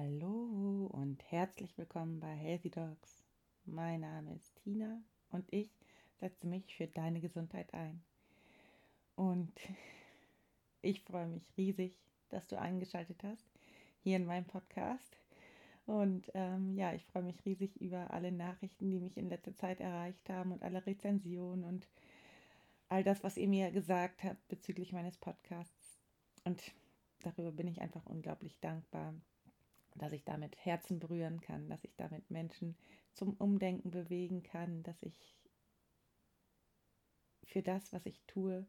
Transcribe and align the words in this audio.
Hallo 0.00 0.88
und 0.92 1.20
herzlich 1.28 1.76
willkommen 1.76 2.20
bei 2.20 2.32
Healthy 2.32 2.70
Dogs. 2.70 3.24
Mein 3.64 4.02
Name 4.02 4.32
ist 4.32 4.54
Tina 4.62 5.02
und 5.32 5.52
ich 5.52 5.68
setze 6.20 6.46
mich 6.46 6.76
für 6.76 6.86
deine 6.86 7.20
Gesundheit 7.20 7.74
ein. 7.74 8.00
Und 9.16 9.52
ich 10.82 11.02
freue 11.02 11.26
mich 11.26 11.42
riesig, 11.56 11.96
dass 12.28 12.46
du 12.46 12.56
eingeschaltet 12.56 13.24
hast 13.24 13.44
hier 14.04 14.18
in 14.18 14.26
meinem 14.26 14.44
Podcast. 14.44 15.18
Und 15.84 16.30
ähm, 16.34 16.76
ja, 16.76 16.92
ich 16.92 17.04
freue 17.06 17.24
mich 17.24 17.44
riesig 17.44 17.74
über 17.80 18.12
alle 18.12 18.30
Nachrichten, 18.30 18.92
die 18.92 19.00
mich 19.00 19.16
in 19.16 19.28
letzter 19.28 19.56
Zeit 19.56 19.80
erreicht 19.80 20.30
haben 20.30 20.52
und 20.52 20.62
alle 20.62 20.86
Rezensionen 20.86 21.64
und 21.64 21.88
all 22.88 23.02
das, 23.02 23.24
was 23.24 23.36
ihr 23.36 23.48
mir 23.48 23.72
gesagt 23.72 24.22
habt 24.22 24.46
bezüglich 24.46 24.92
meines 24.92 25.16
Podcasts. 25.16 25.98
Und 26.44 26.62
darüber 27.22 27.50
bin 27.50 27.66
ich 27.66 27.80
einfach 27.80 28.06
unglaublich 28.06 28.60
dankbar 28.60 29.12
dass 29.98 30.12
ich 30.12 30.24
damit 30.24 30.56
Herzen 30.64 30.98
berühren 30.98 31.40
kann, 31.40 31.68
dass 31.68 31.84
ich 31.84 31.94
damit 31.96 32.30
Menschen 32.30 32.76
zum 33.12 33.34
Umdenken 33.34 33.90
bewegen 33.90 34.42
kann, 34.42 34.82
dass 34.82 35.02
ich 35.02 35.36
für 37.44 37.62
das, 37.62 37.92
was 37.92 38.06
ich 38.06 38.20
tue, 38.26 38.66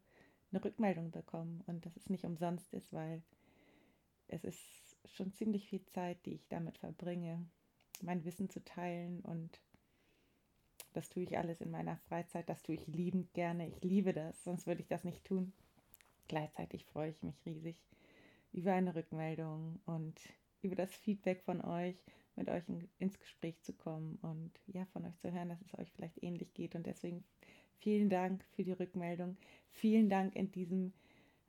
eine 0.51 0.63
Rückmeldung 0.63 1.11
bekomme 1.11 1.63
und 1.67 1.85
dass 1.85 1.95
es 1.95 2.09
nicht 2.09 2.25
umsonst 2.25 2.73
ist, 2.73 2.91
weil 2.91 3.21
es 4.27 4.43
ist 4.43 4.97
schon 5.05 5.33
ziemlich 5.33 5.69
viel 5.69 5.85
Zeit, 5.85 6.25
die 6.25 6.33
ich 6.33 6.47
damit 6.47 6.77
verbringe, 6.77 7.45
mein 8.01 8.23
Wissen 8.25 8.49
zu 8.49 8.63
teilen 8.63 9.21
und 9.21 9.61
das 10.93 11.09
tue 11.09 11.23
ich 11.23 11.37
alles 11.37 11.61
in 11.61 11.69
meiner 11.69 11.97
Freizeit, 11.97 12.49
das 12.49 12.63
tue 12.63 12.75
ich 12.75 12.87
liebend 12.87 13.33
gerne, 13.33 13.67
ich 13.67 13.83
liebe 13.83 14.13
das, 14.13 14.43
sonst 14.43 14.65
würde 14.65 14.81
ich 14.81 14.87
das 14.87 15.03
nicht 15.03 15.23
tun. 15.23 15.53
Gleichzeitig 16.27 16.85
freue 16.85 17.11
ich 17.11 17.21
mich 17.21 17.35
riesig 17.45 17.75
über 18.51 18.73
eine 18.73 18.95
Rückmeldung 18.95 19.79
und 19.85 20.19
über 20.61 20.75
das 20.75 20.93
Feedback 20.95 21.41
von 21.43 21.61
euch, 21.61 22.03
mit 22.35 22.49
euch 22.49 22.67
in, 22.67 22.87
ins 22.99 23.19
Gespräch 23.19 23.61
zu 23.61 23.73
kommen 23.73 24.17
und 24.21 24.51
ja, 24.67 24.85
von 24.93 25.05
euch 25.05 25.17
zu 25.19 25.31
hören, 25.31 25.49
dass 25.49 25.61
es 25.61 25.77
euch 25.77 25.91
vielleicht 25.91 26.21
ähnlich 26.23 26.53
geht. 26.53 26.75
Und 26.75 26.85
deswegen 26.85 27.23
vielen 27.77 28.09
Dank 28.09 28.43
für 28.55 28.63
die 28.63 28.71
Rückmeldung. 28.71 29.37
Vielen 29.71 30.09
Dank 30.09 30.35
in 30.35 30.51
diesem 30.51 30.93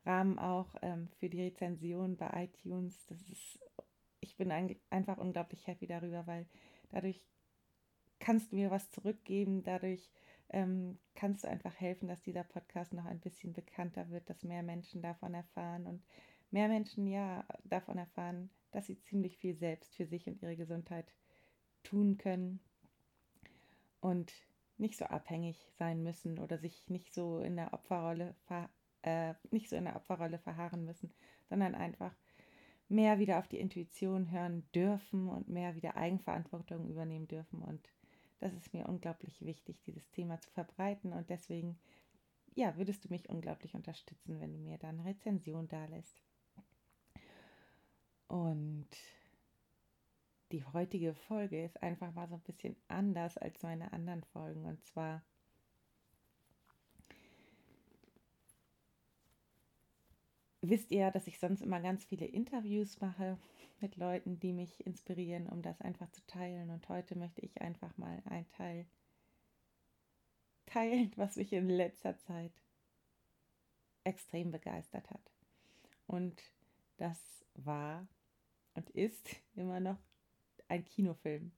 Rahmen 0.05 0.39
auch 0.39 0.75
ähm, 0.83 1.09
für 1.19 1.29
die 1.29 1.43
Rezension 1.43 2.17
bei 2.17 2.45
iTunes. 2.45 3.07
Das 3.07 3.21
ist, 3.29 3.59
ich 4.21 4.37
bin 4.37 4.51
ein, 4.51 4.77
einfach 4.91 5.19
unglaublich 5.19 5.67
happy 5.67 5.87
darüber, 5.87 6.27
weil 6.27 6.47
dadurch 6.91 7.25
kannst 8.19 8.53
du 8.53 8.57
mir 8.57 8.71
was 8.71 8.91
zurückgeben, 8.91 9.63
dadurch 9.63 10.11
ähm, 10.51 10.99
kannst 11.15 11.45
du 11.45 11.49
einfach 11.49 11.79
helfen, 11.81 12.09
dass 12.09 12.23
dieser 12.23 12.45
Podcast 12.45 12.93
noch 12.93 13.05
ein 13.05 13.21
bisschen 13.21 13.53
bekannter 13.53 14.11
wird, 14.11 14.29
dass 14.29 14.43
mehr 14.43 14.63
Menschen 14.63 15.03
davon 15.03 15.35
erfahren 15.35 15.87
und 15.87 16.03
mehr 16.51 16.69
Menschen 16.69 17.07
ja 17.07 17.45
davon 17.65 17.99
erfahren, 17.99 18.51
dass 18.71 18.87
sie 18.87 19.01
ziemlich 19.01 19.39
viel 19.39 19.55
selbst 19.57 19.95
für 19.95 20.07
sich 20.07 20.27
und 20.27 20.43
ihre 20.43 20.57
Gesundheit 20.57 21.13
tun 21.83 22.19
können 22.19 22.61
und 24.01 24.33
nicht 24.79 24.97
so 24.97 25.05
abhängig 25.05 25.71
sein 25.79 26.03
müssen 26.03 26.39
oder 26.39 26.59
sich 26.59 26.89
nicht 26.89 27.13
so 27.13 27.41
in 27.41 27.57
der 27.57 27.73
Opferrolle 27.73 28.35
äh, 29.03 29.35
nicht 29.51 29.69
so 29.69 29.77
in 29.77 29.85
der 29.85 29.97
Opferrolle 29.97 30.39
verharren 30.39 30.85
müssen, 30.85 31.13
sondern 31.49 31.75
einfach 31.75 32.15
mehr 32.89 33.19
wieder 33.19 33.39
auf 33.39 33.49
die 33.49 33.61
Intuition 33.61 34.31
hören 34.31 34.65
dürfen 34.75 35.29
und 35.29 35.49
mehr 35.49 35.75
wieder 35.75 35.97
Eigenverantwortung 35.97 36.89
übernehmen 36.89 37.29
dürfen 37.29 37.63
und 37.63 37.93
das 38.41 38.55
ist 38.55 38.73
mir 38.73 38.89
unglaublich 38.89 39.45
wichtig, 39.45 39.83
dieses 39.83 40.11
Thema 40.11 40.41
zu 40.41 40.51
verbreiten 40.51 41.13
und 41.13 41.29
deswegen 41.29 41.79
ja, 42.55 42.77
würdest 42.77 43.05
du 43.05 43.09
mich 43.09 43.29
unglaublich 43.29 43.75
unterstützen, 43.75 44.41
wenn 44.41 44.53
du 44.53 44.59
mir 44.59 44.79
dann 44.79 45.01
Rezension 45.01 45.69
da 45.69 45.85
lässt. 45.87 46.21
Und 48.31 48.87
die 50.53 50.65
heutige 50.65 51.15
Folge 51.15 51.65
ist 51.65 51.83
einfach 51.83 52.15
mal 52.15 52.29
so 52.29 52.37
ein 52.37 52.43
bisschen 52.43 52.77
anders 52.87 53.37
als 53.37 53.61
meine 53.65 53.93
anderen 53.93 54.23
Folgen. 54.23 54.67
Und 54.67 54.85
zwar 54.85 55.25
wisst 60.61 60.93
ihr, 60.93 61.11
dass 61.11 61.27
ich 61.27 61.41
sonst 61.41 61.61
immer 61.61 61.81
ganz 61.81 62.05
viele 62.05 62.27
Interviews 62.27 63.01
mache 63.01 63.37
mit 63.81 63.97
Leuten, 63.97 64.39
die 64.39 64.53
mich 64.53 64.87
inspirieren, 64.87 65.49
um 65.49 65.61
das 65.61 65.81
einfach 65.81 66.09
zu 66.13 66.25
teilen. 66.29 66.71
Und 66.71 66.89
heute 66.89 67.17
möchte 67.17 67.41
ich 67.41 67.61
einfach 67.61 67.99
mal 67.99 68.23
ein 68.27 68.49
Teil 68.53 68.87
teilen, 70.67 71.11
was 71.17 71.35
mich 71.35 71.53
in 71.53 71.69
letzter 71.69 72.17
Zeit 72.17 72.53
extrem 74.05 74.53
begeistert 74.53 75.11
hat. 75.11 75.33
Und 76.07 76.41
das 76.97 77.45
war 77.55 78.07
und 78.75 78.91
ist 78.91 79.29
immer 79.55 79.81
noch 79.81 79.99
ein 80.69 80.85
Kinofilm. 80.85 81.53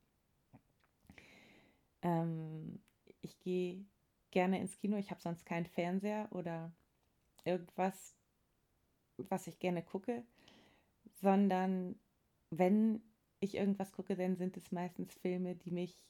Ähm, 2.02 2.80
ich 3.20 3.38
gehe 3.40 3.84
gerne 4.30 4.60
ins 4.60 4.76
Kino. 4.78 4.96
Ich 4.96 5.10
habe 5.10 5.20
sonst 5.20 5.46
keinen 5.46 5.66
Fernseher 5.66 6.28
oder 6.32 6.72
irgendwas, 7.44 8.16
was 9.16 9.46
ich 9.46 9.58
gerne 9.58 9.82
gucke, 9.82 10.24
sondern 11.20 11.98
wenn 12.50 13.02
ich 13.40 13.56
irgendwas 13.56 13.92
gucke, 13.92 14.16
dann 14.16 14.36
sind 14.36 14.56
es 14.56 14.72
meistens 14.72 15.14
Filme, 15.14 15.54
die 15.54 15.70
mich 15.70 16.04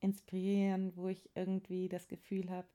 inspirieren, 0.00 0.96
wo 0.96 1.08
ich 1.08 1.30
irgendwie 1.34 1.88
das 1.88 2.08
Gefühl 2.08 2.50
habe, 2.50 2.68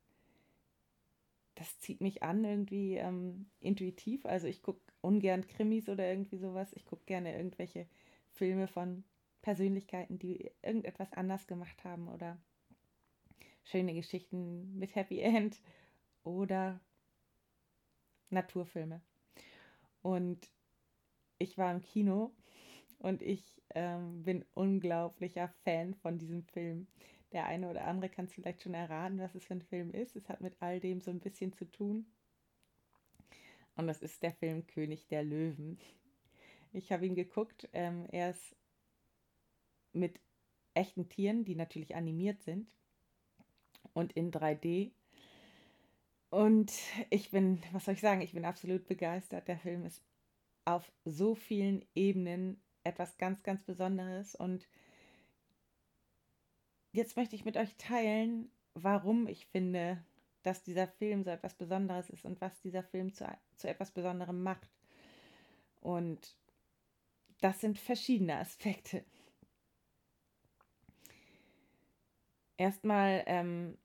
das 1.55 1.79
zieht 1.79 2.01
mich 2.01 2.23
an 2.23 2.43
irgendwie 2.43 2.95
ähm, 2.95 3.47
intuitiv. 3.59 4.25
Also 4.25 4.47
ich 4.47 4.61
gucke 4.61 4.81
ungern 5.01 5.47
Krimis 5.47 5.89
oder 5.89 6.07
irgendwie 6.07 6.37
sowas. 6.37 6.73
Ich 6.73 6.85
gucke 6.85 7.03
gerne 7.05 7.35
irgendwelche 7.35 7.87
Filme 8.33 8.67
von 8.67 9.03
Persönlichkeiten, 9.41 10.19
die 10.19 10.51
irgendetwas 10.61 11.13
anders 11.13 11.47
gemacht 11.47 11.83
haben 11.83 12.07
oder 12.09 12.37
schöne 13.63 13.93
Geschichten 13.93 14.77
mit 14.77 14.95
Happy 14.95 15.19
End 15.19 15.61
oder 16.23 16.79
Naturfilme. 18.29 19.01
Und 20.01 20.49
ich 21.37 21.57
war 21.57 21.71
im 21.71 21.81
Kino 21.81 22.31
und 22.99 23.21
ich 23.21 23.43
ähm, 23.73 24.23
bin 24.23 24.45
unglaublicher 24.53 25.49
Fan 25.63 25.93
von 25.95 26.17
diesem 26.17 26.43
Film. 26.43 26.87
Der 27.35 27.47
eine 27.47 27.69
oder 27.69 27.83
andere 27.83 28.09
kann 28.09 28.25
es 28.25 28.33
vielleicht 28.33 28.63
schon 28.63 28.73
erraten, 28.73 29.19
was 29.19 29.35
es 29.35 29.43
für 29.43 29.55
ein 29.55 29.61
Film 29.61 29.91
ist. 29.91 30.15
Es 30.15 30.29
hat 30.29 30.39
mit 30.39 30.55
all 30.61 30.79
dem 30.79 31.01
so 31.01 31.11
ein 31.11 31.19
bisschen 31.19 31.51
zu 31.51 31.69
tun. 31.69 32.05
Und 33.75 33.87
das 33.87 34.01
ist 34.01 34.23
der 34.23 34.31
Film 34.31 34.65
König 34.67 35.09
der 35.09 35.21
Löwen. 35.21 35.77
Ich 36.71 36.93
habe 36.93 37.05
ihn 37.05 37.13
geguckt. 37.13 37.67
Ähm, 37.73 38.07
er 38.09 38.29
ist 38.29 38.55
mit 39.91 40.21
echten 40.75 41.09
Tieren, 41.09 41.43
die 41.43 41.55
natürlich 41.55 41.93
animiert 41.93 42.41
sind 42.41 42.69
und 43.91 44.13
in 44.13 44.31
3D. 44.31 44.93
Und 46.29 46.71
ich 47.09 47.31
bin, 47.31 47.61
was 47.73 47.83
soll 47.83 47.95
ich 47.95 48.01
sagen, 48.01 48.21
ich 48.21 48.31
bin 48.31 48.45
absolut 48.45 48.87
begeistert. 48.87 49.49
Der 49.49 49.59
Film 49.59 49.85
ist 49.85 50.01
auf 50.63 50.89
so 51.03 51.35
vielen 51.35 51.83
Ebenen 51.95 52.63
etwas 52.85 53.17
ganz, 53.17 53.43
ganz 53.43 53.61
Besonderes. 53.63 54.35
Und 54.35 54.69
jetzt 56.95 57.17
möchte 57.17 57.35
ich 57.35 57.45
mit 57.45 57.57
euch 57.57 57.75
teilen, 57.77 58.51
warum 58.73 59.27
ich 59.27 59.45
finde, 59.47 60.03
dass 60.43 60.63
dieser 60.63 60.87
Film 60.87 61.23
so 61.23 61.29
etwas 61.29 61.55
Besonderes 61.55 62.09
ist 62.09 62.25
und 62.25 62.39
was 62.41 62.59
dieser 62.61 62.83
Film 62.83 63.13
zu, 63.13 63.25
zu 63.57 63.67
etwas 63.67 63.91
Besonderem 63.91 64.43
macht. 64.43 64.69
Und 65.81 66.37
das 67.41 67.59
sind 67.61 67.79
verschiedene 67.79 68.37
Aspekte. 68.37 69.03
Erstmal 72.57 73.23
ähm, 73.25 73.77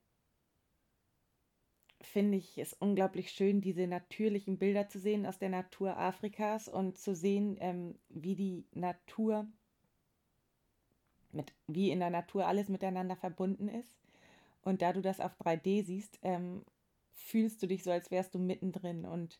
finde 2.01 2.37
ich 2.37 2.57
es 2.57 2.73
unglaublich 2.73 3.31
schön, 3.31 3.61
diese 3.61 3.87
natürlichen 3.87 4.57
Bilder 4.57 4.87
zu 4.87 4.99
sehen 4.99 5.25
aus 5.25 5.39
der 5.39 5.49
Natur 5.49 5.97
Afrikas 5.97 6.67
und 6.67 6.97
zu 6.97 7.15
sehen, 7.15 7.57
ähm, 7.59 7.99
wie 8.09 8.35
die 8.35 8.65
Natur, 8.71 9.47
mit, 11.33 11.53
wie 11.67 11.91
in 11.91 11.99
der 11.99 12.09
Natur 12.09 12.47
alles 12.47 12.69
miteinander 12.69 13.15
verbunden 13.15 13.67
ist. 13.67 13.97
Und 14.63 14.81
da 14.81 14.93
du 14.93 15.01
das 15.01 15.19
auf 15.19 15.31
3D 15.39 15.83
siehst, 15.83 16.19
ähm, 16.21 16.63
fühlst 17.13 17.61
du 17.61 17.67
dich 17.67 17.83
so, 17.83 17.91
als 17.91 18.11
wärst 18.11 18.35
du 18.35 18.39
mittendrin. 18.39 19.05
Und 19.05 19.39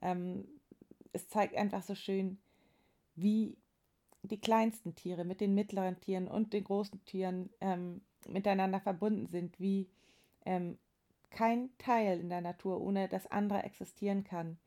ähm, 0.00 0.46
es 1.12 1.28
zeigt 1.28 1.54
einfach 1.56 1.82
so 1.82 1.94
schön, 1.94 2.38
wie 3.14 3.56
die 4.22 4.40
kleinsten 4.40 4.94
Tiere 4.94 5.24
mit 5.24 5.40
den 5.40 5.54
mittleren 5.54 6.00
Tieren 6.00 6.28
und 6.28 6.52
den 6.52 6.64
großen 6.64 7.04
Tieren 7.04 7.50
ähm, 7.60 8.00
miteinander 8.28 8.80
verbunden 8.80 9.26
sind, 9.26 9.58
wie 9.58 9.88
ähm, 10.44 10.78
kein 11.30 11.70
Teil 11.78 12.20
in 12.20 12.28
der 12.28 12.40
Natur 12.40 12.80
ohne 12.80 13.08
das 13.08 13.26
andere 13.26 13.62
existieren 13.64 14.22
kann, 14.22 14.58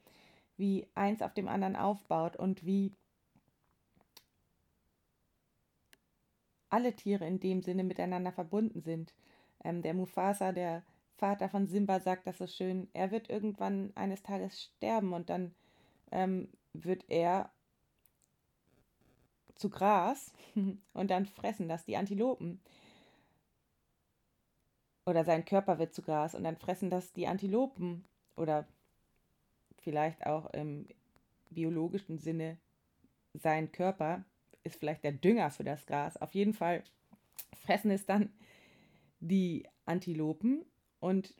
wie 0.57 0.88
eins 0.95 1.21
auf 1.21 1.33
dem 1.33 1.48
anderen 1.48 1.75
aufbaut 1.75 2.36
und 2.36 2.66
wie 2.66 2.92
alle 6.70 6.96
Tiere 6.96 7.26
in 7.28 7.40
dem 7.40 7.62
Sinne 7.62 7.84
miteinander 7.84 8.32
verbunden 8.32 8.82
sind. 8.82 9.14
Ähm, 9.64 9.82
der 9.82 9.94
Mufasa, 9.94 10.52
der 10.52 10.84
Vater 11.18 11.50
von 11.50 11.68
Simba, 11.68 12.00
sagt 12.00 12.28
das 12.28 12.38
so 12.38 12.48
schön, 12.48 12.90
er 12.94 13.12
wird 13.12 13.30
irgendwann 13.30 13.92
eines 13.96 14.22
Tages 14.24 14.62
sterben 14.62 15.14
und 15.14 15.30
dann 15.30 15.56
ähm, 16.12 16.50
wird 16.74 17.06
er 17.10 17.52
zu 19.56 19.70
Gras 19.70 20.34
und 20.94 21.10
dann 21.10 21.26
fressen 21.26 21.68
das 21.70 21.86
die 21.86 21.98
Antilopen. 21.98 22.60
Oder 25.06 25.24
sein 25.24 25.46
Körper 25.46 25.78
wird 25.78 25.94
zu 25.94 26.02
Gras 26.02 26.36
und 26.36 26.44
dann 26.44 26.58
fressen 26.58 26.90
das 26.90 27.14
die 27.14 27.28
Antilopen. 27.28 28.04
Oder 28.36 28.68
vielleicht 29.78 30.26
auch 30.26 30.48
im 30.48 30.88
biologischen 31.52 32.18
Sinne 32.18 32.58
sein 33.34 33.72
Körper 33.72 34.26
ist 34.66 34.78
vielleicht 34.78 35.04
der 35.04 35.12
Dünger 35.14 35.52
für 35.52 35.64
das 35.64 35.86
Gras. 35.86 36.18
Auf 36.18 36.34
jeden 36.34 36.54
Fall 36.54 36.84
fressen 37.66 37.92
es 37.92 38.06
dann 38.06 38.34
die 39.20 39.66
Antilopen 39.86 40.66
und 41.00 41.34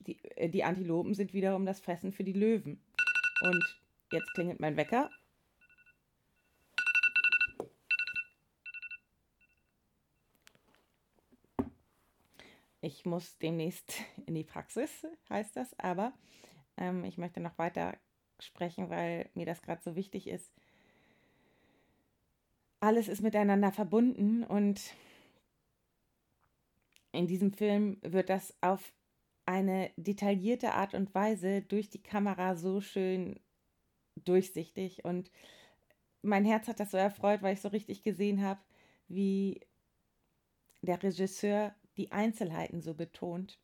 die, 0.00 0.18
äh, 0.36 0.48
die 0.48 0.64
Antilopen 0.64 1.14
sind 1.14 1.32
wiederum 1.32 1.66
das 1.66 1.80
Fressen 1.80 2.12
für 2.12 2.24
die 2.24 2.32
Löwen. 2.32 2.80
Und 3.42 3.80
jetzt 4.10 4.32
klingelt 4.34 4.58
mein 4.58 4.76
Wecker. 4.76 5.10
Ich 12.80 13.04
muss 13.04 13.38
demnächst 13.38 14.00
in 14.26 14.34
die 14.34 14.44
Praxis, 14.44 15.06
heißt 15.28 15.56
das, 15.56 15.78
aber 15.78 16.12
ähm, 16.76 17.04
ich 17.04 17.18
möchte 17.18 17.40
noch 17.40 17.58
weiter 17.58 17.96
sprechen, 18.40 18.90
weil 18.90 19.30
mir 19.34 19.46
das 19.46 19.62
gerade 19.62 19.82
so 19.82 19.94
wichtig 19.94 20.26
ist. 20.26 20.52
Alles 22.82 23.06
ist 23.06 23.22
miteinander 23.22 23.70
verbunden 23.70 24.42
und 24.42 24.80
in 27.12 27.28
diesem 27.28 27.52
Film 27.52 27.98
wird 28.02 28.28
das 28.28 28.56
auf 28.60 28.92
eine 29.46 29.92
detaillierte 29.96 30.72
Art 30.72 30.92
und 30.94 31.14
Weise 31.14 31.62
durch 31.62 31.90
die 31.90 32.02
Kamera 32.02 32.56
so 32.56 32.80
schön 32.80 33.38
durchsichtig 34.24 35.04
und 35.04 35.30
mein 36.22 36.44
Herz 36.44 36.66
hat 36.66 36.80
das 36.80 36.90
so 36.90 36.96
erfreut, 36.96 37.40
weil 37.42 37.54
ich 37.54 37.60
so 37.60 37.68
richtig 37.68 38.02
gesehen 38.02 38.42
habe, 38.42 38.60
wie 39.06 39.60
der 40.80 41.00
Regisseur 41.00 41.76
die 41.96 42.10
Einzelheiten 42.10 42.82
so 42.82 42.94
betont. 42.94 43.60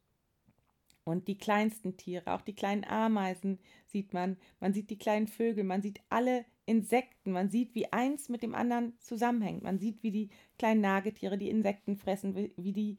Und 1.02 1.26
die 1.26 1.38
kleinsten 1.38 1.96
Tiere, 1.96 2.34
auch 2.34 2.42
die 2.42 2.54
kleinen 2.54 2.84
Ameisen 2.84 3.58
sieht 3.86 4.12
man, 4.12 4.36
man 4.60 4.74
sieht 4.74 4.90
die 4.90 4.98
kleinen 4.98 5.26
Vögel, 5.26 5.64
man 5.64 5.82
sieht 5.82 6.02
alle 6.08 6.44
Insekten, 6.68 7.32
man 7.32 7.50
sieht, 7.50 7.74
wie 7.74 7.92
eins 7.92 8.28
mit 8.28 8.42
dem 8.42 8.54
anderen 8.54 8.98
zusammenhängt, 9.00 9.62
man 9.62 9.78
sieht, 9.78 10.02
wie 10.02 10.10
die 10.10 10.30
kleinen 10.58 10.80
Nagetiere 10.80 11.38
die 11.38 11.50
Insekten 11.50 11.96
fressen, 11.96 12.34
wie 12.56 12.72
die 12.72 12.98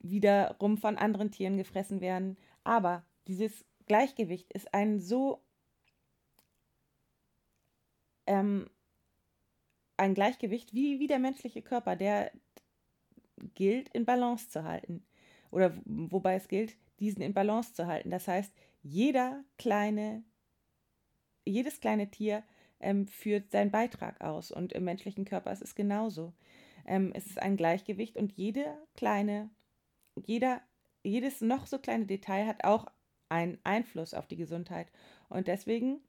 wiederum 0.00 0.76
von 0.76 0.96
anderen 0.96 1.30
Tieren 1.30 1.56
gefressen 1.56 2.00
werden. 2.00 2.36
Aber 2.64 3.04
dieses 3.26 3.64
Gleichgewicht 3.86 4.52
ist 4.52 4.72
ein 4.74 5.00
so 5.00 5.42
ähm, 8.26 8.68
ein 9.96 10.14
Gleichgewicht 10.14 10.74
wie, 10.74 10.98
wie 10.98 11.06
der 11.06 11.18
menschliche 11.18 11.62
Körper, 11.62 11.96
der 11.96 12.32
gilt 13.54 13.88
in 13.90 14.04
Balance 14.04 14.48
zu 14.48 14.64
halten. 14.64 15.04
Oder 15.50 15.72
wobei 15.84 16.34
es 16.34 16.48
gilt, 16.48 16.76
diesen 17.00 17.22
in 17.22 17.34
Balance 17.34 17.74
zu 17.74 17.86
halten. 17.86 18.10
Das 18.10 18.28
heißt, 18.28 18.52
jeder 18.82 19.44
kleine, 19.58 20.24
jedes 21.44 21.80
kleine 21.80 22.10
Tier 22.10 22.42
ähm, 22.80 23.06
führt 23.06 23.50
seinen 23.50 23.70
Beitrag 23.70 24.20
aus. 24.20 24.50
Und 24.50 24.72
im 24.72 24.84
menschlichen 24.84 25.24
Körper 25.24 25.52
ist 25.52 25.62
es 25.62 25.74
genauso. 25.74 26.32
Ähm, 26.86 27.12
es 27.14 27.26
ist 27.26 27.40
ein 27.40 27.56
Gleichgewicht 27.56 28.16
und 28.16 28.32
jede 28.32 28.64
kleine 28.94 29.50
jeder, 30.24 30.62
jedes 31.02 31.40
noch 31.40 31.66
so 31.66 31.78
kleine 31.78 32.06
Detail 32.06 32.46
hat 32.46 32.64
auch 32.64 32.86
einen 33.28 33.58
Einfluss 33.64 34.14
auf 34.14 34.26
die 34.26 34.36
Gesundheit. 34.36 34.88
Und 35.28 35.48
deswegen, 35.48 36.00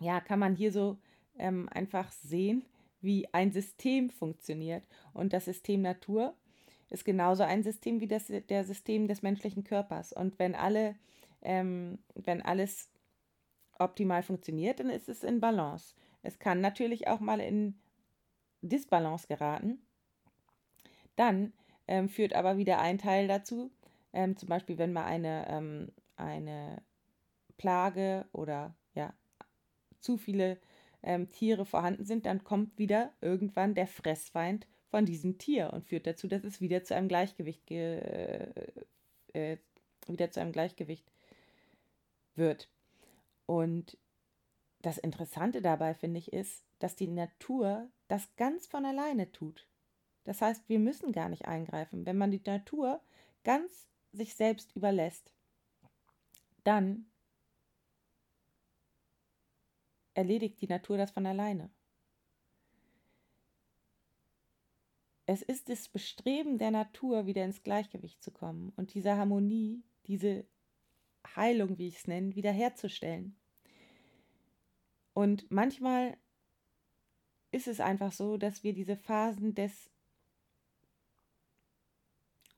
ja, 0.00 0.20
kann 0.20 0.38
man 0.38 0.54
hier 0.54 0.72
so 0.72 0.98
ähm, 1.36 1.68
einfach 1.70 2.12
sehen, 2.12 2.64
wie 3.00 3.32
ein 3.32 3.52
System 3.52 4.10
funktioniert. 4.10 4.84
Und 5.12 5.32
das 5.32 5.46
System 5.46 5.82
Natur 5.82 6.34
ist 6.90 7.04
genauso 7.04 7.42
ein 7.42 7.62
System 7.62 8.00
wie 8.00 8.06
das 8.06 8.26
der 8.26 8.64
System 8.64 9.08
des 9.08 9.22
menschlichen 9.22 9.64
Körpers. 9.64 10.12
Und 10.12 10.38
wenn 10.38 10.54
alle, 10.54 10.96
ähm, 11.42 11.98
wenn 12.14 12.42
alles 12.42 12.90
optimal 13.78 14.22
funktioniert, 14.22 14.80
dann 14.80 14.90
ist 14.90 15.08
es 15.08 15.22
in 15.22 15.40
Balance. 15.40 15.94
Es 16.22 16.38
kann 16.38 16.60
natürlich 16.60 17.08
auch 17.08 17.20
mal 17.20 17.40
in 17.40 17.78
Disbalance 18.62 19.26
geraten. 19.26 19.78
Dann 21.16 21.52
ähm, 21.86 22.08
führt 22.08 22.34
aber 22.34 22.56
wieder 22.56 22.80
ein 22.80 22.98
Teil 22.98 23.28
dazu. 23.28 23.70
Ähm, 24.12 24.36
zum 24.36 24.48
Beispiel, 24.48 24.78
wenn 24.78 24.92
mal 24.92 25.04
eine, 25.04 25.46
ähm, 25.48 25.92
eine 26.16 26.82
Plage 27.56 28.26
oder 28.32 28.74
ja, 28.94 29.12
zu 30.00 30.16
viele 30.16 30.58
ähm, 31.02 31.30
Tiere 31.30 31.66
vorhanden 31.66 32.04
sind, 32.04 32.26
dann 32.26 32.44
kommt 32.44 32.78
wieder 32.78 33.12
irgendwann 33.20 33.74
der 33.74 33.86
Fressfeind 33.86 34.66
von 34.88 35.04
diesem 35.04 35.38
Tier 35.38 35.72
und 35.72 35.84
führt 35.84 36.06
dazu, 36.06 36.28
dass 36.28 36.44
es 36.44 36.60
wieder 36.60 36.84
zu 36.84 36.94
einem 36.94 37.08
Gleichgewicht 37.08 37.70
äh, 37.70 38.48
äh, 39.32 39.58
wieder 40.06 40.30
zu 40.30 40.40
einem 40.40 40.52
Gleichgewicht 40.52 41.10
wird. 42.36 42.68
Und 43.46 43.98
das 44.80 44.98
Interessante 44.98 45.62
dabei, 45.62 45.94
finde 45.94 46.18
ich, 46.18 46.32
ist, 46.32 46.64
dass 46.78 46.96
die 46.96 47.08
Natur 47.08 47.90
das 48.08 48.34
ganz 48.36 48.66
von 48.66 48.84
alleine 48.84 49.32
tut. 49.32 49.66
Das 50.24 50.40
heißt, 50.40 50.68
wir 50.68 50.78
müssen 50.78 51.12
gar 51.12 51.28
nicht 51.28 51.46
eingreifen. 51.46 52.06
Wenn 52.06 52.18
man 52.18 52.30
die 52.30 52.42
Natur 52.44 53.00
ganz 53.44 53.88
sich 54.12 54.34
selbst 54.34 54.74
überlässt, 54.74 55.32
dann 56.64 57.06
erledigt 60.14 60.60
die 60.60 60.68
Natur 60.68 60.96
das 60.96 61.10
von 61.10 61.26
alleine. 61.26 61.70
Es 65.26 65.42
ist 65.42 65.68
das 65.68 65.88
Bestreben 65.88 66.58
der 66.58 66.70
Natur, 66.70 67.26
wieder 67.26 67.44
ins 67.44 67.62
Gleichgewicht 67.62 68.22
zu 68.22 68.30
kommen 68.30 68.72
und 68.76 68.92
diese 68.94 69.16
Harmonie, 69.16 69.82
diese 70.06 70.46
Heilung, 71.36 71.78
wie 71.78 71.88
ich 71.88 71.96
es 71.96 72.06
nenne, 72.06 72.34
wiederherzustellen. 72.34 73.36
Und 75.12 75.50
manchmal 75.50 76.16
ist 77.50 77.68
es 77.68 77.80
einfach 77.80 78.12
so, 78.12 78.36
dass 78.36 78.64
wir 78.64 78.72
diese 78.72 78.96
Phasen 78.96 79.54
des 79.54 79.90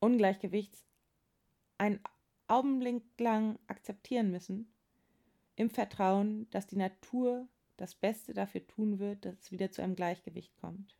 Ungleichgewichts 0.00 0.84
einen 1.78 2.00
Augenblick 2.48 3.02
lang 3.18 3.58
akzeptieren 3.66 4.30
müssen, 4.30 4.72
im 5.56 5.70
Vertrauen, 5.70 6.48
dass 6.50 6.66
die 6.66 6.76
Natur 6.76 7.48
das 7.76 7.94
Beste 7.94 8.32
dafür 8.34 8.66
tun 8.66 8.98
wird, 8.98 9.24
dass 9.24 9.38
es 9.40 9.50
wieder 9.50 9.70
zu 9.70 9.82
einem 9.82 9.96
Gleichgewicht 9.96 10.56
kommt. 10.56 10.96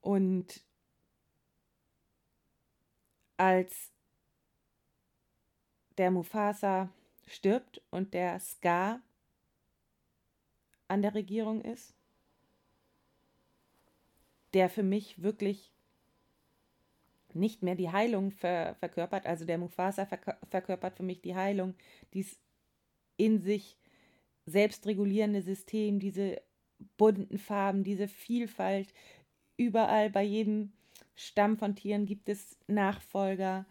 Und 0.00 0.64
als 3.36 3.91
der 6.02 6.10
Mufasa 6.10 6.90
stirbt 7.28 7.80
und 7.90 8.12
der 8.12 8.40
Scar 8.40 9.00
an 10.88 11.00
der 11.00 11.14
Regierung 11.14 11.62
ist, 11.62 11.94
der 14.52 14.68
für 14.68 14.82
mich 14.82 15.22
wirklich 15.22 15.70
nicht 17.34 17.62
mehr 17.62 17.76
die 17.76 17.92
Heilung 17.92 18.32
ver 18.32 18.74
verkörpert, 18.80 19.26
also 19.26 19.44
der 19.44 19.58
Mufasa 19.58 20.06
verkörpert 20.50 20.96
für 20.96 21.04
mich 21.04 21.20
die 21.20 21.36
Heilung, 21.36 21.76
dies 22.14 22.36
in 23.16 23.40
sich 23.40 23.78
selbstregulierende 24.44 25.40
System, 25.40 26.00
diese 26.00 26.42
bunten 26.96 27.38
Farben, 27.38 27.84
diese 27.84 28.08
Vielfalt. 28.08 28.92
Überall 29.56 30.10
bei 30.10 30.24
jedem 30.24 30.72
Stamm 31.14 31.56
von 31.58 31.76
Tieren 31.76 32.06
gibt 32.06 32.28
es 32.28 32.58
Nachfolger. 32.66 33.66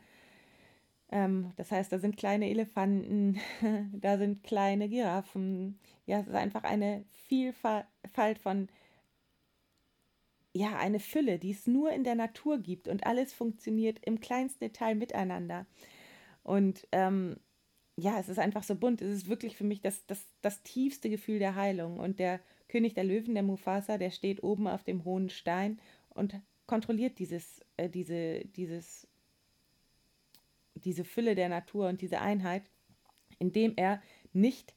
Ähm, 1.12 1.51
das 1.58 1.72
heißt, 1.72 1.91
da 1.91 2.00
sind 2.00 2.18
kleine 2.18 2.50
Elefanten, 2.50 3.39
da 3.94 4.18
sind 4.18 4.44
kleine 4.44 4.89
Giraffen. 4.89 5.80
Ja, 6.06 6.20
es 6.22 6.27
ist 6.27 6.36
einfach 6.36 6.63
eine 6.63 7.03
Vielfalt 7.27 8.39
von 8.39 8.70
ja, 10.53 10.77
eine 10.77 11.00
Fülle, 11.00 11.39
die 11.39 11.51
es 11.51 11.68
nur 11.68 11.91
in 11.91 12.03
der 12.03 12.15
Natur 12.15 12.60
gibt 12.60 12.88
und 12.88 13.06
alles 13.06 13.34
funktioniert 13.34 14.00
im 14.06 14.20
kleinsten 14.20 14.65
Detail 14.65 14.96
miteinander. 14.96 15.65
Und 16.44 16.88
ähm, 16.91 17.38
ja, 17.98 18.20
es 18.20 18.30
ist 18.30 18.39
einfach 18.39 18.63
so 18.63 18.75
bunt. 18.75 19.01
Es 19.01 19.10
ist 19.10 19.30
wirklich 19.30 19.56
für 19.56 19.63
mich 19.63 19.82
das, 19.82 20.06
das, 20.08 20.25
das 20.41 20.62
tiefste 20.63 21.10
Gefühl 21.10 21.39
der 21.39 21.56
Heilung. 21.56 22.00
Und 22.00 22.20
der 22.20 22.41
König 22.68 22.94
der 22.96 23.03
Löwen, 23.03 23.34
der 23.34 23.44
Mufasa, 23.44 23.98
der 23.98 24.12
steht 24.12 24.44
oben 24.44 24.68
auf 24.68 24.84
dem 24.84 25.06
hohen 25.06 25.30
Stein 25.30 25.80
und 26.10 26.39
kontrolliert 26.65 27.20
dieses, 27.20 27.62
äh, 27.77 27.89
diese, 27.89 28.46
dieses, 28.46 29.08
diese 30.86 31.04
Fülle 31.04 31.36
der 31.36 31.50
Natur 31.50 31.88
und 31.88 32.02
diese 32.02 32.20
Einheit, 32.20 32.64
indem 33.40 33.74
er 33.76 34.02
nicht 34.34 34.76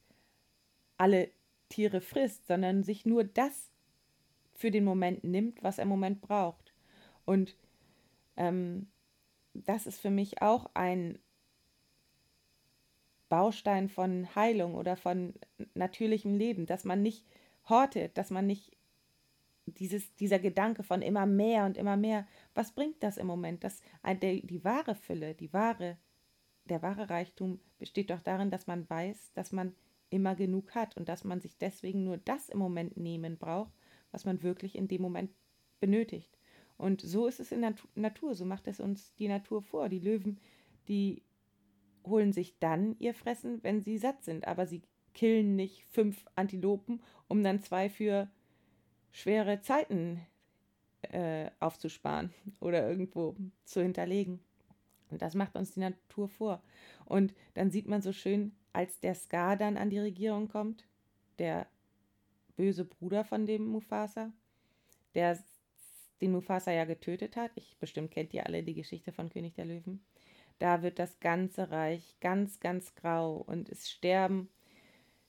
alle 0.97 1.29
Tiere 1.69 2.01
frisst, 2.01 2.47
sondern 2.47 2.83
sich 2.83 3.05
nur 3.05 3.23
das 3.23 3.71
für 4.53 4.71
den 4.71 4.85
Moment 4.85 5.23
nimmt, 5.23 5.63
was 5.63 5.77
er 5.77 5.83
im 5.83 5.89
Moment 5.89 6.21
braucht. 6.21 6.73
Und 7.25 7.55
ähm, 8.37 8.87
das 9.53 9.87
ist 9.87 9.99
für 9.99 10.09
mich 10.09 10.41
auch 10.41 10.69
ein, 10.73 11.19
Baustein 13.29 13.89
von 13.89 14.33
Heilung 14.35 14.75
oder 14.75 14.95
von 14.95 15.33
natürlichem 15.73 16.35
Leben, 16.35 16.65
dass 16.65 16.83
man 16.83 17.01
nicht 17.01 17.25
hortet, 17.67 18.17
dass 18.17 18.29
man 18.29 18.45
nicht 18.45 18.74
dieses, 19.65 20.15
dieser 20.15 20.39
Gedanke 20.39 20.83
von 20.83 21.01
immer 21.01 21.25
mehr 21.25 21.65
und 21.65 21.77
immer 21.77 21.97
mehr, 21.97 22.27
was 22.53 22.71
bringt 22.71 23.01
das 23.01 23.17
im 23.17 23.27
Moment? 23.27 23.63
Das, 23.63 23.81
die, 24.21 24.45
die 24.45 24.63
wahre 24.63 24.95
Fülle, 24.95 25.33
die 25.33 25.51
wahre, 25.53 25.97
der 26.65 26.81
wahre 26.81 27.09
Reichtum 27.09 27.59
besteht 27.77 28.09
doch 28.09 28.21
darin, 28.21 28.51
dass 28.51 28.67
man 28.67 28.89
weiß, 28.89 29.33
dass 29.33 29.51
man 29.51 29.75
immer 30.09 30.35
genug 30.35 30.75
hat 30.75 30.97
und 30.97 31.09
dass 31.09 31.23
man 31.23 31.41
sich 31.41 31.57
deswegen 31.57 32.03
nur 32.03 32.17
das 32.17 32.49
im 32.49 32.59
Moment 32.59 32.95
nehmen 32.97 33.37
braucht, 33.37 33.73
was 34.11 34.25
man 34.25 34.43
wirklich 34.43 34.75
in 34.75 34.87
dem 34.87 35.01
Moment 35.01 35.31
benötigt. 35.79 36.37
Und 36.77 37.01
so 37.01 37.27
ist 37.27 37.39
es 37.39 37.51
in 37.51 37.61
der 37.61 37.75
Natur, 37.95 38.35
so 38.35 38.45
macht 38.45 38.67
es 38.67 38.79
uns 38.79 39.15
die 39.15 39.27
Natur 39.27 39.61
vor. 39.61 39.89
Die 39.89 39.99
Löwen, 39.99 40.39
die 40.87 41.23
holen 42.05 42.33
sich 42.33 42.59
dann 42.59 42.95
ihr 42.99 43.13
Fressen, 43.13 43.63
wenn 43.63 43.81
sie 43.81 43.97
satt 43.97 44.23
sind, 44.23 44.47
aber 44.47 44.67
sie 44.67 44.83
killen 45.13 45.55
nicht 45.55 45.85
fünf 45.85 46.25
Antilopen, 46.35 47.01
um 47.27 47.43
dann 47.43 47.61
zwei 47.61 47.89
für 47.89 48.29
schwere 49.15 49.61
Zeiten 49.61 50.21
äh, 51.03 51.49
aufzusparen 51.61 52.33
oder 52.59 52.87
irgendwo 52.87 53.35
zu 53.63 53.81
hinterlegen. 53.81 54.41
Und 55.09 55.21
das 55.21 55.35
macht 55.35 55.55
uns 55.55 55.71
die 55.71 55.79
Natur 55.79 56.27
vor. 56.27 56.61
Und 57.05 57.33
dann 57.53 57.71
sieht 57.71 57.87
man 57.87 58.01
so 58.01 58.11
schön, 58.11 58.51
als 58.73 58.99
der 58.99 59.15
Ska 59.15 59.55
dann 59.55 59.77
an 59.77 59.89
die 59.89 59.99
Regierung 59.99 60.49
kommt, 60.49 60.83
der 61.39 61.65
böse 62.57 62.83
Bruder 62.83 63.23
von 63.23 63.45
dem 63.45 63.65
Mufasa, 63.67 64.33
der 65.13 65.39
den 66.19 66.33
Mufasa 66.33 66.71
ja 66.71 66.83
getötet 66.83 67.37
hat. 67.37 67.51
Ich 67.55 67.77
bestimmt 67.79 68.11
kennt 68.11 68.33
ihr 68.33 68.45
alle 68.45 68.63
die 68.63 68.73
Geschichte 68.73 69.13
von 69.13 69.29
König 69.29 69.53
der 69.55 69.65
Löwen. 69.65 70.03
Da 70.59 70.81
wird 70.81 70.99
das 70.99 71.19
ganze 71.21 71.71
Reich 71.71 72.17
ganz, 72.19 72.59
ganz 72.59 72.95
grau 72.95 73.37
und 73.37 73.69
es 73.69 73.89
sterben 73.89 74.49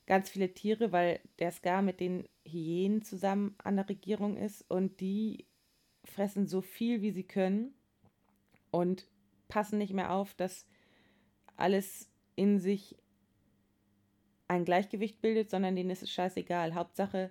ganz 0.06 0.30
viele 0.30 0.54
Tiere, 0.54 0.92
weil 0.92 1.20
der 1.38 1.50
Ska 1.50 1.82
mit 1.82 2.00
den 2.00 2.28
Hyänen 2.44 3.02
zusammen 3.02 3.54
an 3.58 3.76
der 3.76 3.88
Regierung 3.88 4.36
ist 4.36 4.64
und 4.70 5.00
die 5.00 5.46
fressen 6.04 6.46
so 6.46 6.60
viel, 6.60 7.02
wie 7.02 7.10
sie 7.10 7.24
können 7.24 7.74
und 8.70 9.08
passen 9.48 9.78
nicht 9.78 9.92
mehr 9.92 10.12
auf, 10.12 10.34
dass 10.34 10.66
alles 11.56 12.08
in 12.36 12.58
sich 12.58 12.96
ein 14.48 14.64
Gleichgewicht 14.64 15.20
bildet, 15.20 15.50
sondern 15.50 15.74
denen 15.74 15.90
ist 15.90 16.02
es 16.02 16.10
scheißegal. 16.10 16.74
Hauptsache, 16.74 17.30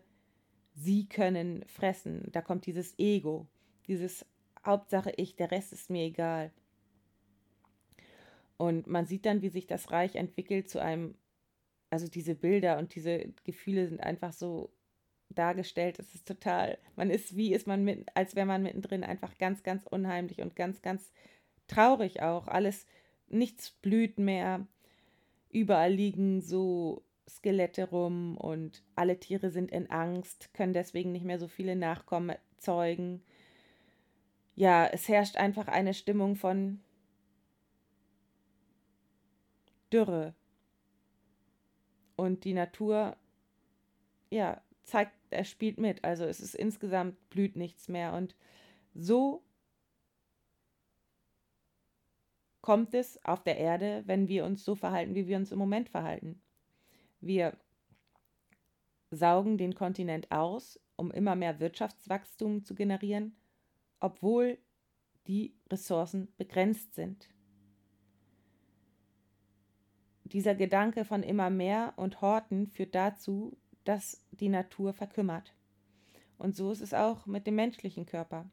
sie 0.73 1.07
können 1.07 1.63
fressen. 1.67 2.29
Da 2.31 2.41
kommt 2.41 2.65
dieses 2.65 2.97
Ego, 2.99 3.47
dieses 3.87 4.25
Hauptsache 4.65 5.13
ich, 5.15 5.35
der 5.35 5.51
Rest 5.51 5.71
ist 5.71 5.89
mir 5.89 6.03
egal. 6.03 6.51
Und 8.57 8.87
man 8.87 9.05
sieht 9.05 9.25
dann, 9.25 9.41
wie 9.41 9.49
sich 9.49 9.67
das 9.67 9.91
Reich 9.91 10.15
entwickelt 10.15 10.69
zu 10.69 10.81
einem, 10.81 11.15
also 11.95 12.09
diese 12.09 12.35
Bilder 12.35 12.77
und 12.77 12.93
diese 12.93 13.29
Gefühle 13.45 13.87
sind 13.87 14.01
einfach 14.01 14.33
so 14.33 14.69
dargestellt. 15.29 15.97
Es 15.97 16.13
ist 16.13 16.27
total, 16.27 16.77
man 16.97 17.09
ist, 17.09 17.37
wie 17.37 17.53
ist 17.53 17.67
man 17.67 17.85
mit, 17.85 18.05
als 18.15 18.35
wäre 18.35 18.45
man 18.45 18.63
mittendrin 18.63 19.05
einfach 19.05 19.37
ganz, 19.37 19.63
ganz 19.63 19.85
unheimlich 19.89 20.41
und 20.41 20.57
ganz, 20.57 20.81
ganz 20.81 21.13
traurig 21.67 22.21
auch. 22.21 22.49
Alles, 22.49 22.85
nichts 23.29 23.71
blüht 23.71 24.19
mehr. 24.19 24.67
Überall 25.53 25.93
liegen 25.93 26.41
so 26.41 27.01
Skelette 27.29 27.89
rum 27.89 28.35
und 28.35 28.83
alle 28.97 29.17
Tiere 29.17 29.49
sind 29.49 29.71
in 29.71 29.89
Angst, 29.89 30.53
können 30.53 30.73
deswegen 30.73 31.13
nicht 31.13 31.23
mehr 31.23 31.39
so 31.39 31.47
viele 31.47 31.77
Nachkommen 31.77 32.35
zeugen. 32.57 33.23
Ja, 34.55 34.85
es 34.85 35.07
herrscht 35.07 35.37
einfach 35.37 35.69
eine 35.69 35.93
Stimmung 35.93 36.35
von 36.35 36.81
Dürre. 39.93 40.35
Und 42.15 42.43
die 42.43 42.53
Natur, 42.53 43.17
ja, 44.29 44.61
zeigt, 44.83 45.13
er 45.29 45.43
spielt 45.43 45.77
mit. 45.77 46.03
Also 46.03 46.25
es 46.25 46.39
ist 46.39 46.55
insgesamt 46.55 47.29
blüht 47.29 47.55
nichts 47.55 47.87
mehr. 47.87 48.13
Und 48.13 48.35
so 48.93 49.43
kommt 52.61 52.93
es 52.93 53.23
auf 53.25 53.43
der 53.43 53.57
Erde, 53.57 54.03
wenn 54.05 54.27
wir 54.27 54.45
uns 54.45 54.63
so 54.63 54.75
verhalten, 54.75 55.15
wie 55.15 55.27
wir 55.27 55.37
uns 55.37 55.51
im 55.51 55.59
Moment 55.59 55.89
verhalten. 55.89 56.41
Wir 57.19 57.57
saugen 59.11 59.57
den 59.57 59.75
Kontinent 59.75 60.31
aus, 60.31 60.79
um 60.95 61.11
immer 61.11 61.35
mehr 61.35 61.59
Wirtschaftswachstum 61.59 62.63
zu 62.63 62.75
generieren, 62.75 63.35
obwohl 63.99 64.57
die 65.27 65.53
Ressourcen 65.71 66.27
begrenzt 66.37 66.95
sind. 66.95 67.29
Dieser 70.25 70.55
Gedanke 70.55 71.05
von 71.05 71.21
immer 71.23 71.49
mehr 71.49 71.93
und 71.97 72.19
Horten 72.21 72.67
führt 72.67 72.95
dazu, 72.95 73.57
dass 73.83 74.25
die 74.31 74.49
Natur 74.49 74.91
verkümmert. 74.91 75.53
Und 76.37 76.55
so 76.55 76.71
ist 76.71 76.81
es 76.81 76.93
auch 76.93 77.25
mit 77.27 77.45
dem 77.47 77.55
menschlichen 77.55 78.05
Körper. 78.05 78.49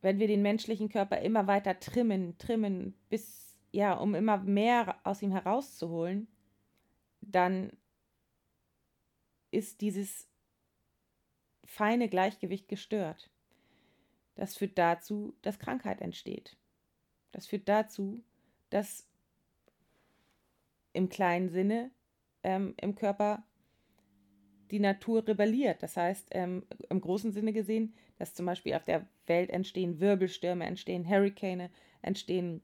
Wenn 0.00 0.18
wir 0.18 0.26
den 0.26 0.42
menschlichen 0.42 0.88
Körper 0.88 1.20
immer 1.20 1.46
weiter 1.46 1.78
trimmen, 1.78 2.36
trimmen, 2.38 2.94
bis, 3.08 3.58
ja, 3.72 3.94
um 3.94 4.14
immer 4.14 4.38
mehr 4.38 4.98
aus 5.04 5.22
ihm 5.22 5.32
herauszuholen, 5.32 6.28
dann 7.20 7.72
ist 9.50 9.80
dieses 9.80 10.28
feine 11.64 12.08
Gleichgewicht 12.08 12.68
gestört. 12.68 13.30
Das 14.34 14.56
führt 14.56 14.78
dazu, 14.78 15.36
dass 15.42 15.58
Krankheit 15.58 16.00
entsteht. 16.00 16.56
Das 17.32 17.46
führt 17.46 17.68
dazu, 17.68 18.22
dass 18.70 19.06
im 20.92 21.08
kleinen 21.08 21.48
Sinne 21.48 21.90
ähm, 22.42 22.74
im 22.80 22.94
Körper 22.94 23.44
die 24.70 24.80
Natur 24.80 25.26
rebelliert. 25.26 25.82
Das 25.82 25.96
heißt, 25.96 26.28
ähm, 26.32 26.64
im 26.88 27.00
großen 27.00 27.32
Sinne 27.32 27.52
gesehen, 27.52 27.94
dass 28.18 28.34
zum 28.34 28.46
Beispiel 28.46 28.74
auf 28.74 28.84
der 28.84 29.06
Welt 29.26 29.50
entstehen 29.50 30.00
Wirbelstürme, 30.00 30.64
entstehen 30.64 31.08
Hurrikane, 31.08 31.70
entstehen 32.02 32.62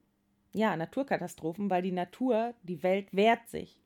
ja, 0.53 0.75
Naturkatastrophen, 0.77 1.69
weil 1.69 1.81
die 1.81 1.91
Natur, 1.91 2.53
die 2.63 2.81
Welt 2.81 3.07
wehrt 3.11 3.47
sich. 3.49 3.81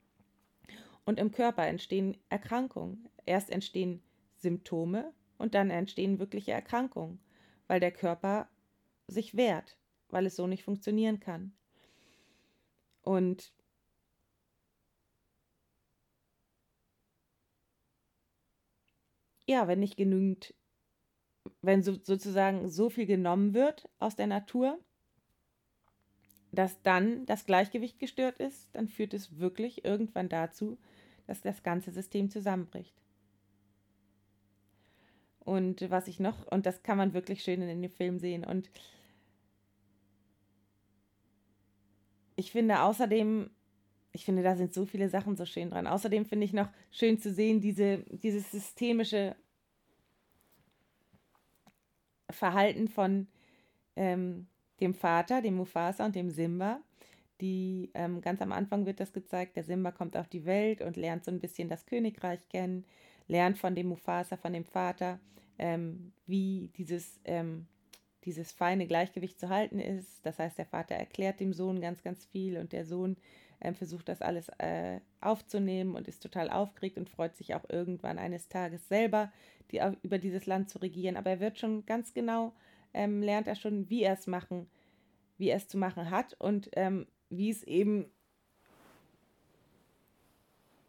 Und 1.03 1.19
im 1.19 1.31
Körper 1.31 1.65
entstehen 1.65 2.17
Erkrankungen. 2.29 3.09
Erst 3.25 3.49
entstehen 3.49 4.03
Symptome 4.35 5.11
und 5.37 5.55
dann 5.55 5.71
entstehen 5.71 6.19
wirkliche 6.19 6.51
Erkrankungen, 6.51 7.19
weil 7.67 7.79
der 7.79 7.91
Körper 7.91 8.47
sich 9.07 9.35
wehrt, 9.35 9.77
weil 10.09 10.27
es 10.27 10.35
so 10.35 10.45
nicht 10.45 10.63
funktionieren 10.63 11.19
kann. 11.19 11.53
Und 13.09 13.51
ja, 19.47 19.67
wenn 19.67 19.79
nicht 19.79 19.97
genügend, 19.97 20.53
wenn 21.63 21.81
so, 21.81 21.97
sozusagen 22.03 22.69
so 22.69 22.91
viel 22.91 23.07
genommen 23.07 23.55
wird 23.55 23.89
aus 23.97 24.15
der 24.15 24.27
Natur, 24.27 24.77
dass 26.51 26.83
dann 26.83 27.25
das 27.25 27.47
Gleichgewicht 27.47 27.97
gestört 27.97 28.37
ist, 28.37 28.69
dann 28.73 28.87
führt 28.87 29.15
es 29.15 29.39
wirklich 29.39 29.83
irgendwann 29.83 30.29
dazu, 30.29 30.77
dass 31.25 31.41
das 31.41 31.63
ganze 31.63 31.89
System 31.89 32.29
zusammenbricht. 32.29 32.93
Und 35.39 35.89
was 35.89 36.07
ich 36.07 36.19
noch, 36.19 36.45
und 36.51 36.67
das 36.67 36.83
kann 36.83 36.99
man 36.99 37.15
wirklich 37.15 37.41
schön 37.41 37.63
in 37.63 37.81
dem 37.81 37.89
Film 37.89 38.19
sehen. 38.19 38.45
Und 38.45 38.69
ich 42.39 42.53
finde 42.53 42.81
außerdem, 42.81 43.49
ich 44.13 44.23
finde, 44.23 44.43
da 44.43 44.55
sind 44.55 44.73
so 44.73 44.85
viele 44.85 45.09
Sachen 45.09 45.35
so 45.35 45.45
schön 45.45 45.69
dran. 45.69 45.87
Außerdem 45.87 46.25
finde 46.25 46.45
ich 46.45 46.53
noch 46.53 46.69
schön 46.89 47.19
zu 47.19 47.33
sehen, 47.33 47.59
diese, 47.59 47.97
dieses 48.09 48.49
systemische 48.49 49.35
Verhalten 52.29 52.87
von 52.87 53.27
ähm, 53.97 54.47
dem 54.79 54.93
Vater, 54.93 55.41
dem 55.41 55.55
Mufasa 55.55 56.05
und 56.05 56.15
dem 56.15 56.29
Simba. 56.29 56.79
Die 57.41 57.91
ähm, 57.93 58.21
ganz 58.21 58.41
am 58.41 58.53
Anfang 58.53 58.85
wird 58.85 59.01
das 59.01 59.11
gezeigt, 59.11 59.57
der 59.57 59.65
Simba 59.65 59.91
kommt 59.91 60.15
auf 60.15 60.29
die 60.29 60.45
Welt 60.45 60.81
und 60.81 60.95
lernt 60.95 61.25
so 61.25 61.31
ein 61.31 61.39
bisschen 61.41 61.67
das 61.67 61.85
Königreich 61.85 62.47
kennen, 62.47 62.85
lernt 63.27 63.57
von 63.57 63.75
dem 63.75 63.87
Mufasa, 63.87 64.37
von 64.37 64.53
dem 64.53 64.65
Vater, 64.65 65.19
ähm, 65.57 66.13
wie 66.25 66.69
dieses 66.77 67.19
ähm, 67.25 67.67
dieses 68.25 68.51
feine 68.51 68.87
Gleichgewicht 68.87 69.39
zu 69.39 69.49
halten 69.49 69.79
ist. 69.79 70.25
Das 70.25 70.39
heißt, 70.39 70.57
der 70.57 70.65
Vater 70.65 70.95
erklärt 70.95 71.39
dem 71.39 71.53
Sohn 71.53 71.81
ganz, 71.81 72.03
ganz 72.03 72.25
viel 72.25 72.57
und 72.57 72.73
der 72.73 72.85
Sohn 72.85 73.17
äh, 73.59 73.73
versucht 73.73 74.09
das 74.09 74.21
alles 74.21 74.49
äh, 74.57 74.99
aufzunehmen 75.21 75.95
und 75.95 76.07
ist 76.07 76.21
total 76.21 76.49
aufgeregt 76.49 76.97
und 76.97 77.09
freut 77.09 77.35
sich 77.35 77.55
auch 77.55 77.69
irgendwann 77.69 78.19
eines 78.19 78.49
Tages 78.49 78.87
selber 78.87 79.31
die, 79.71 79.81
über 80.01 80.17
dieses 80.17 80.45
Land 80.45 80.69
zu 80.69 80.79
regieren. 80.79 81.17
Aber 81.17 81.29
er 81.29 81.39
wird 81.39 81.59
schon 81.59 81.85
ganz 81.85 82.13
genau, 82.13 82.53
ähm, 82.93 83.21
lernt 83.21 83.47
er 83.47 83.55
schon, 83.55 83.89
wie 83.89 84.03
er 84.03 84.13
es 84.13 84.27
machen, 84.27 84.69
wie 85.37 85.49
er 85.49 85.57
es 85.57 85.67
zu 85.67 85.77
machen 85.77 86.09
hat 86.09 86.35
und 86.39 86.69
ähm, 86.73 87.07
wie 87.29 87.49
es 87.49 87.63
eben, 87.63 88.11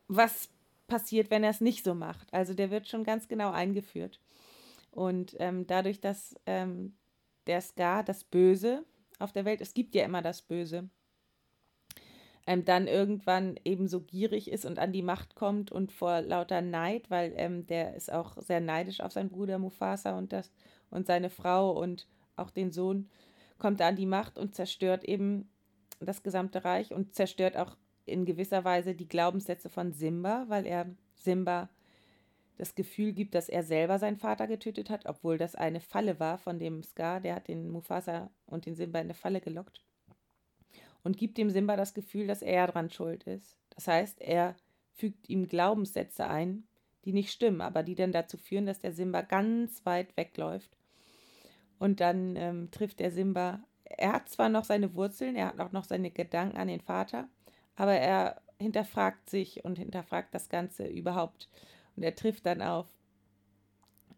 was 0.09 0.49
passiert, 0.87 1.31
wenn 1.31 1.45
er 1.45 1.51
es 1.51 1.61
nicht 1.61 1.85
so 1.85 1.95
macht. 1.95 2.33
Also 2.33 2.55
der 2.55 2.71
wird 2.71 2.89
schon 2.89 3.05
ganz 3.05 3.29
genau 3.29 3.51
eingeführt. 3.51 4.21
Und 4.91 5.37
ähm, 5.39 5.67
dadurch, 5.67 6.01
dass 6.01 6.35
ähm, 6.47 6.95
der 7.47 7.61
Ska, 7.61 8.03
das 8.03 8.25
Böse 8.25 8.85
auf 9.19 9.33
der 9.33 9.45
Welt. 9.45 9.61
Es 9.61 9.75
gibt 9.75 9.95
ja 9.95 10.05
immer 10.05 10.23
das 10.23 10.43
Böse. 10.43 10.89
ähm, 12.47 12.65
dann 12.65 12.87
irgendwann 12.89 13.57
eben 13.65 13.87
so 13.87 14.01
gierig 14.01 14.51
ist 14.51 14.65
und 14.65 14.79
an 14.79 14.93
die 14.93 15.03
Macht 15.03 15.35
kommt 15.35 15.71
und 15.71 15.93
vor 15.93 16.21
lauter 16.23 16.63
Neid, 16.63 17.11
weil 17.11 17.33
ähm, 17.37 17.67
der 17.67 17.95
ist 17.95 18.13
auch 18.13 18.37
sehr 18.43 18.61
neidisch 18.61 19.01
auf 19.01 19.13
seinen 19.13 19.31
Bruder 19.31 19.59
Mufasa 19.59 20.17
und, 20.19 20.33
das, 20.33 20.51
und 20.91 21.07
seine 21.07 21.31
Frau 21.31 21.71
und 21.71 22.09
auch 22.37 22.51
den 22.51 22.73
Sohn, 22.73 23.09
kommt 23.59 23.81
er 23.81 23.89
an 23.89 23.97
die 23.97 24.07
Macht 24.07 24.39
und 24.39 24.55
zerstört 24.55 25.05
eben 25.05 25.49
das 26.01 26.23
gesamte 26.23 26.65
Reich 26.65 26.93
und 26.93 27.15
zerstört 27.15 27.57
auch 27.57 27.77
in 28.07 28.25
gewisser 28.25 28.65
Weise 28.65 28.95
die 28.95 29.09
Glaubenssätze 29.09 29.69
von 29.69 29.93
Simba, 29.93 30.47
weil 30.49 30.67
er 30.67 30.87
Simba 31.15 31.69
das 32.61 32.75
Gefühl 32.75 33.13
gibt, 33.13 33.35
dass 33.35 33.49
er 33.49 33.63
selber 33.63 33.99
seinen 33.99 34.19
Vater 34.19 34.47
getötet 34.47 34.91
hat, 34.91 35.07
obwohl 35.07 35.39
das 35.39 35.55
eine 35.55 35.81
Falle 35.81 36.21
war 36.21 36.37
von 36.37 36.59
dem 36.59 36.83
Scar, 36.83 37.21
der 37.21 37.37
hat 37.37 37.49
den 37.49 37.71
Mufasa 37.71 38.31
und 38.47 38.67
den 38.67 38.75
Simba 38.75 38.99
in 38.99 39.07
eine 39.07 39.15
Falle 39.15 39.41
gelockt 39.41 39.81
und 41.03 41.17
gibt 41.17 41.39
dem 41.39 41.49
Simba 41.51 41.77
das 41.77 41.95
Gefühl, 41.95 42.27
dass 42.27 42.43
er 42.43 42.67
daran 42.67 42.91
schuld 42.91 43.25
ist. 43.25 43.57
Das 43.71 43.89
heißt, 43.89 44.21
er 44.21 44.55
fügt 44.93 45.29
ihm 45.29 45.49
Glaubenssätze 45.49 46.27
ein, 46.27 46.65
die 47.05 47.13
nicht 47.13 47.33
stimmen, 47.33 47.63
aber 47.63 47.83
die 47.83 47.95
dann 47.95 48.13
dazu 48.13 48.37
führen, 48.37 48.67
dass 48.67 48.81
der 48.81 48.93
Simba 48.93 49.23
ganz 49.23 49.87
weit 49.87 50.15
wegläuft. 50.19 50.77
Und 51.79 52.01
dann 52.01 52.37
ähm, 52.37 52.71
trifft 52.71 53.01
der 53.01 53.11
Simba, 53.11 53.61
er 53.85 54.13
hat 54.13 54.29
zwar 54.29 54.51
noch 54.51 54.65
seine 54.65 54.95
Wurzeln, 54.95 55.35
er 55.35 55.47
hat 55.47 55.61
auch 55.61 55.73
noch 55.73 55.85
seine 55.85 56.11
Gedanken 56.11 56.59
an 56.59 56.69
den 56.69 56.83
Vater, 56.83 57.27
aber 57.75 57.95
er 57.95 58.43
hinterfragt 58.59 59.31
sich 59.31 59.65
und 59.65 59.79
hinterfragt 59.79 60.35
das 60.35 60.51
Ganze 60.51 60.87
überhaupt. 60.87 61.49
Und 62.01 62.05
er 62.05 62.17
trifft 62.17 62.47
dann 62.47 62.63
auf 62.63 62.89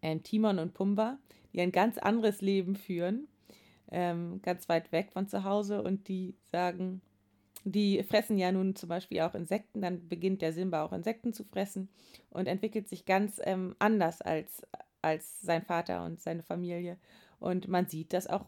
ähm, 0.00 0.22
Timon 0.22 0.58
und 0.58 0.72
Pumba, 0.72 1.18
die 1.52 1.60
ein 1.60 1.72
ganz 1.72 1.98
anderes 1.98 2.40
Leben 2.40 2.76
führen 2.76 3.28
ähm, 3.92 4.40
ganz 4.42 4.68
weit 4.68 4.90
weg 4.90 5.12
von 5.12 5.28
zu 5.28 5.44
Hause 5.44 5.82
und 5.82 6.08
die 6.08 6.34
sagen, 6.50 7.02
die 7.64 8.02
fressen 8.02 8.38
ja 8.38 8.50
nun 8.50 8.74
zum 8.74 8.88
Beispiel 8.88 9.20
auch 9.20 9.34
Insekten, 9.34 9.82
dann 9.82 10.08
beginnt 10.08 10.42
der 10.42 10.52
Simba 10.52 10.82
auch 10.82 10.92
Insekten 10.92 11.32
zu 11.32 11.44
fressen 11.44 11.90
und 12.30 12.46
entwickelt 12.46 12.88
sich 12.88 13.04
ganz 13.04 13.40
ähm, 13.44 13.76
anders 13.78 14.20
als, 14.22 14.66
als 15.02 15.40
sein 15.42 15.62
Vater 15.62 16.04
und 16.04 16.20
seine 16.20 16.42
Familie. 16.42 16.98
Und 17.38 17.68
man 17.68 17.86
sieht 17.86 18.14
das 18.14 18.26
auch 18.26 18.46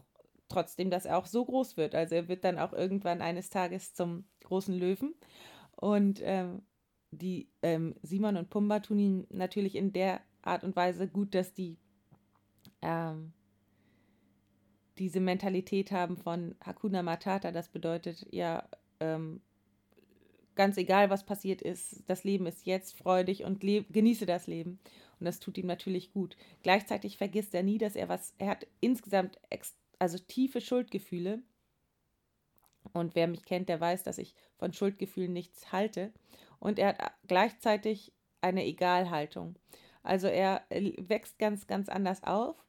trotzdem, 0.49 0.89
dass 0.89 1.05
er 1.05 1.17
auch 1.17 1.27
so 1.27 1.45
groß 1.45 1.77
wird. 1.77 1.95
Also 1.95 2.15
er 2.15 2.27
wird 2.27 2.43
dann 2.43 2.57
auch 2.57 2.73
irgendwann 2.73 3.21
eines 3.21 3.49
Tages 3.49 3.93
zum 3.93 4.25
großen 4.43 4.73
Löwen. 4.73 5.13
Und 5.75 6.21
ähm, 6.23 6.63
die 7.11 7.49
ähm, 7.61 7.95
Simon 8.01 8.37
und 8.37 8.49
Pumba 8.49 8.79
tun 8.79 8.99
ihn 8.99 9.27
natürlich 9.29 9.75
in 9.75 9.93
der 9.93 10.21
Art 10.41 10.63
und 10.63 10.75
Weise 10.75 11.07
gut, 11.07 11.33
dass 11.33 11.53
die 11.53 11.77
ähm, 12.81 13.33
diese 14.97 15.19
Mentalität 15.19 15.91
haben 15.91 16.17
von 16.17 16.55
Hakuna 16.63 17.03
Matata, 17.03 17.51
das 17.51 17.69
bedeutet 17.69 18.25
ja, 18.31 18.67
ähm, 18.99 19.41
ganz 20.55 20.77
egal, 20.77 21.09
was 21.09 21.25
passiert 21.25 21.61
ist, 21.61 22.03
das 22.07 22.23
Leben 22.23 22.45
ist 22.45 22.65
jetzt 22.65 22.97
freudig 22.97 23.43
und 23.43 23.59
genieße 23.59 24.25
das 24.25 24.47
Leben. 24.47 24.79
Und 25.19 25.25
das 25.25 25.39
tut 25.39 25.57
ihm 25.57 25.67
natürlich 25.67 26.11
gut. 26.11 26.35
Gleichzeitig 26.63 27.17
vergisst 27.17 27.53
er 27.53 27.63
nie, 27.63 27.77
dass 27.77 27.95
er 27.95 28.09
was, 28.09 28.33
er 28.37 28.47
hat 28.47 28.67
insgesamt 28.79 29.39
also 29.99 30.17
tiefe 30.17 30.61
Schuldgefühle. 30.61 31.41
Und 32.93 33.15
wer 33.15 33.27
mich 33.27 33.43
kennt, 33.45 33.69
der 33.69 33.79
weiß, 33.79 34.03
dass 34.03 34.17
ich 34.17 34.35
von 34.57 34.73
Schuldgefühlen 34.73 35.33
nichts 35.33 35.71
halte. 35.71 36.13
Und 36.59 36.79
er 36.79 36.89
hat 36.89 37.13
gleichzeitig 37.27 38.13
eine 38.41 38.65
Egalhaltung. 38.65 39.55
Also 40.03 40.27
er 40.27 40.63
wächst 40.69 41.39
ganz, 41.39 41.67
ganz 41.67 41.89
anders 41.89 42.23
auf 42.23 42.65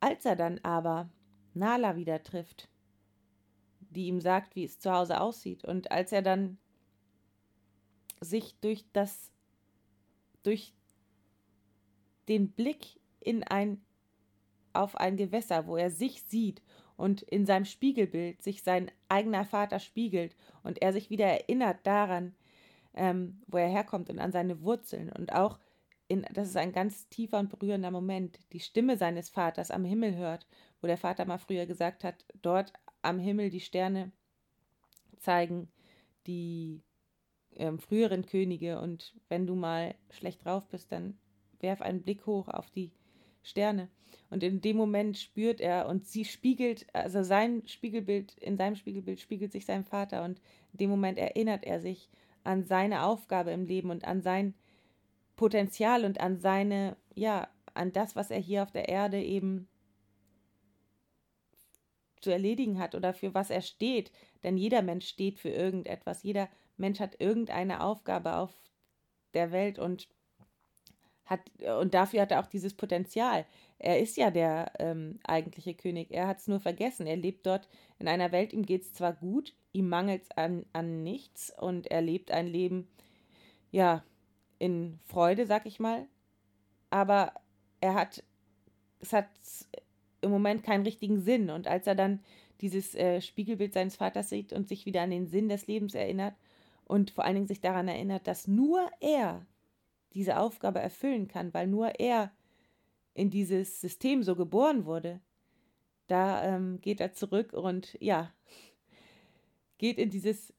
als 0.00 0.24
er 0.24 0.36
dann 0.36 0.58
aber 0.62 1.08
Nala 1.54 1.96
wieder 1.96 2.22
trifft, 2.22 2.68
die 3.80 4.06
ihm 4.06 4.20
sagt, 4.20 4.54
wie 4.54 4.64
es 4.64 4.78
zu 4.78 4.92
Hause 4.92 5.20
aussieht, 5.20 5.64
und 5.64 5.90
als 5.90 6.12
er 6.12 6.22
dann 6.22 6.58
sich 8.20 8.58
durch 8.60 8.84
das, 8.92 9.32
durch 10.42 10.74
den 12.28 12.52
Blick 12.52 13.00
in 13.20 13.42
ein, 13.44 13.84
auf 14.72 14.96
ein 14.96 15.16
Gewässer, 15.16 15.66
wo 15.66 15.76
er 15.76 15.90
sich 15.90 16.22
sieht 16.24 16.62
und 16.98 17.22
in 17.22 17.46
seinem 17.46 17.64
Spiegelbild 17.64 18.42
sich 18.42 18.62
sein 18.62 18.90
eigener 19.08 19.44
Vater 19.44 19.78
spiegelt 19.78 20.36
und 20.64 20.82
er 20.82 20.92
sich 20.92 21.10
wieder 21.10 21.26
erinnert 21.26 21.86
daran, 21.86 22.34
ähm, 22.92 23.40
wo 23.46 23.56
er 23.56 23.68
herkommt 23.68 24.10
und 24.10 24.18
an 24.18 24.32
seine 24.32 24.60
Wurzeln 24.62 25.10
und 25.12 25.32
auch 25.32 25.60
in, 26.08 26.26
das 26.32 26.48
ist 26.48 26.56
ein 26.56 26.72
ganz 26.72 27.08
tiefer 27.08 27.38
und 27.38 27.50
berührender 27.50 27.92
Moment, 27.92 28.38
die 28.52 28.60
Stimme 28.60 28.96
seines 28.96 29.28
Vaters 29.28 29.70
am 29.70 29.84
Himmel 29.84 30.16
hört, 30.16 30.46
wo 30.80 30.88
der 30.88 30.96
Vater 30.96 31.24
mal 31.24 31.38
früher 31.38 31.66
gesagt 31.66 32.02
hat, 32.02 32.24
dort 32.42 32.72
am 33.02 33.20
Himmel 33.20 33.50
die 33.50 33.60
Sterne 33.60 34.10
zeigen 35.18 35.68
die 36.26 36.82
ähm, 37.54 37.78
früheren 37.78 38.26
Könige 38.26 38.80
und 38.80 39.14
wenn 39.28 39.46
du 39.46 39.54
mal 39.54 39.94
schlecht 40.10 40.44
drauf 40.44 40.66
bist, 40.66 40.90
dann 40.90 41.16
werf 41.60 41.80
einen 41.80 42.02
Blick 42.02 42.26
hoch 42.26 42.48
auf 42.48 42.70
die 42.70 42.90
Sterne. 43.42 43.88
Und 44.30 44.42
in 44.42 44.60
dem 44.60 44.76
Moment 44.76 45.16
spürt 45.16 45.60
er 45.60 45.88
und 45.88 46.06
sie 46.06 46.24
spiegelt, 46.24 46.86
also 46.92 47.22
sein 47.22 47.62
Spiegelbild, 47.66 48.36
in 48.38 48.56
seinem 48.56 48.76
Spiegelbild 48.76 49.20
spiegelt 49.20 49.52
sich 49.52 49.64
sein 49.64 49.84
Vater 49.84 50.24
und 50.24 50.40
in 50.72 50.78
dem 50.78 50.90
Moment 50.90 51.18
erinnert 51.18 51.64
er 51.64 51.80
sich 51.80 52.10
an 52.44 52.64
seine 52.64 53.04
Aufgabe 53.04 53.50
im 53.52 53.64
Leben 53.64 53.90
und 53.90 54.04
an 54.04 54.20
sein 54.20 54.54
Potenzial 55.36 56.04
und 56.04 56.20
an 56.20 56.40
seine, 56.40 56.96
ja, 57.14 57.48
an 57.74 57.92
das, 57.92 58.16
was 58.16 58.30
er 58.30 58.40
hier 58.40 58.62
auf 58.62 58.72
der 58.72 58.88
Erde 58.88 59.22
eben 59.22 59.68
zu 62.20 62.30
erledigen 62.30 62.78
hat 62.78 62.94
oder 62.94 63.14
für 63.14 63.34
was 63.34 63.50
er 63.50 63.62
steht. 63.62 64.10
Denn 64.42 64.56
jeder 64.56 64.82
Mensch 64.82 65.06
steht 65.06 65.38
für 65.38 65.50
irgendetwas. 65.50 66.22
Jeder 66.22 66.48
Mensch 66.76 67.00
hat 67.00 67.20
irgendeine 67.20 67.82
Aufgabe 67.82 68.36
auf 68.36 68.52
der 69.34 69.52
Welt 69.52 69.78
und 69.78 70.08
hat, 71.28 71.40
und 71.80 71.94
dafür 71.94 72.22
hat 72.22 72.32
er 72.32 72.40
auch 72.40 72.46
dieses 72.46 72.74
Potenzial. 72.74 73.44
Er 73.78 74.00
ist 74.00 74.16
ja 74.16 74.30
der 74.30 74.72
ähm, 74.78 75.20
eigentliche 75.24 75.74
König. 75.74 76.10
Er 76.10 76.26
hat 76.26 76.38
es 76.38 76.48
nur 76.48 76.58
vergessen. 76.58 77.06
Er 77.06 77.16
lebt 77.16 77.46
dort 77.46 77.68
in 77.98 78.08
einer 78.08 78.32
Welt, 78.32 78.52
ihm 78.52 78.64
geht 78.64 78.82
es 78.82 78.94
zwar 78.94 79.12
gut, 79.12 79.54
ihm 79.72 79.88
mangelt 79.88 80.22
es 80.22 80.30
an, 80.32 80.64
an 80.72 81.02
nichts 81.02 81.52
und 81.58 81.86
er 81.88 82.00
lebt 82.00 82.30
ein 82.30 82.46
Leben, 82.46 82.88
ja, 83.70 84.02
in 84.58 84.98
Freude, 85.06 85.46
sag 85.46 85.66
ich 85.66 85.78
mal. 85.78 86.06
Aber 86.90 87.32
er 87.80 87.94
hat, 87.94 88.24
es 89.00 89.12
hat 89.12 89.28
im 90.22 90.30
Moment 90.30 90.62
keinen 90.62 90.84
richtigen 90.84 91.20
Sinn. 91.20 91.50
Und 91.50 91.68
als 91.68 91.86
er 91.86 91.94
dann 91.94 92.20
dieses 92.60 92.94
äh, 92.94 93.20
Spiegelbild 93.20 93.74
seines 93.74 93.96
Vaters 93.96 94.30
sieht 94.30 94.52
und 94.52 94.68
sich 94.68 94.86
wieder 94.86 95.02
an 95.02 95.10
den 95.10 95.26
Sinn 95.28 95.48
des 95.48 95.66
Lebens 95.66 95.94
erinnert 95.94 96.34
und 96.84 97.10
vor 97.10 97.24
allen 97.24 97.34
Dingen 97.34 97.46
sich 97.46 97.60
daran 97.60 97.86
erinnert, 97.86 98.26
dass 98.26 98.48
nur 98.48 98.90
er 99.00 99.46
diese 100.14 100.38
Aufgabe 100.38 100.80
erfüllen 100.80 101.28
kann, 101.28 101.52
weil 101.54 101.66
nur 101.66 102.00
er 102.00 102.32
in 103.14 103.30
dieses 103.30 103.80
System 103.80 104.22
so 104.22 104.36
geboren 104.36 104.84
wurde, 104.84 105.20
da 106.06 106.42
ähm, 106.44 106.80
geht 106.80 107.00
er 107.00 107.12
zurück 107.12 107.52
und 107.52 107.96
ja, 108.00 108.32
geht 109.78 109.98
in 109.98 110.10
dieses 110.10 110.54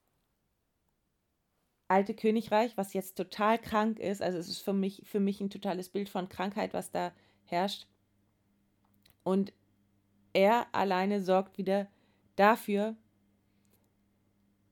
alte 1.88 2.13
Königreich, 2.13 2.77
was 2.77 2.93
jetzt 2.93 3.17
total 3.17 3.57
krank 3.57 3.99
ist. 3.99 4.21
Also 4.21 4.38
es 4.38 4.47
ist 4.47 4.62
für 4.62 4.73
mich, 4.73 5.01
für 5.05 5.19
mich 5.19 5.41
ein 5.41 5.49
totales 5.49 5.89
Bild 5.89 6.07
von 6.07 6.29
Krankheit, 6.29 6.73
was 6.73 6.91
da 6.91 7.12
herrscht. 7.45 7.88
Und 9.23 9.53
er 10.33 10.67
alleine 10.73 11.21
sorgt 11.21 11.57
wieder 11.57 11.88
dafür, 12.35 12.95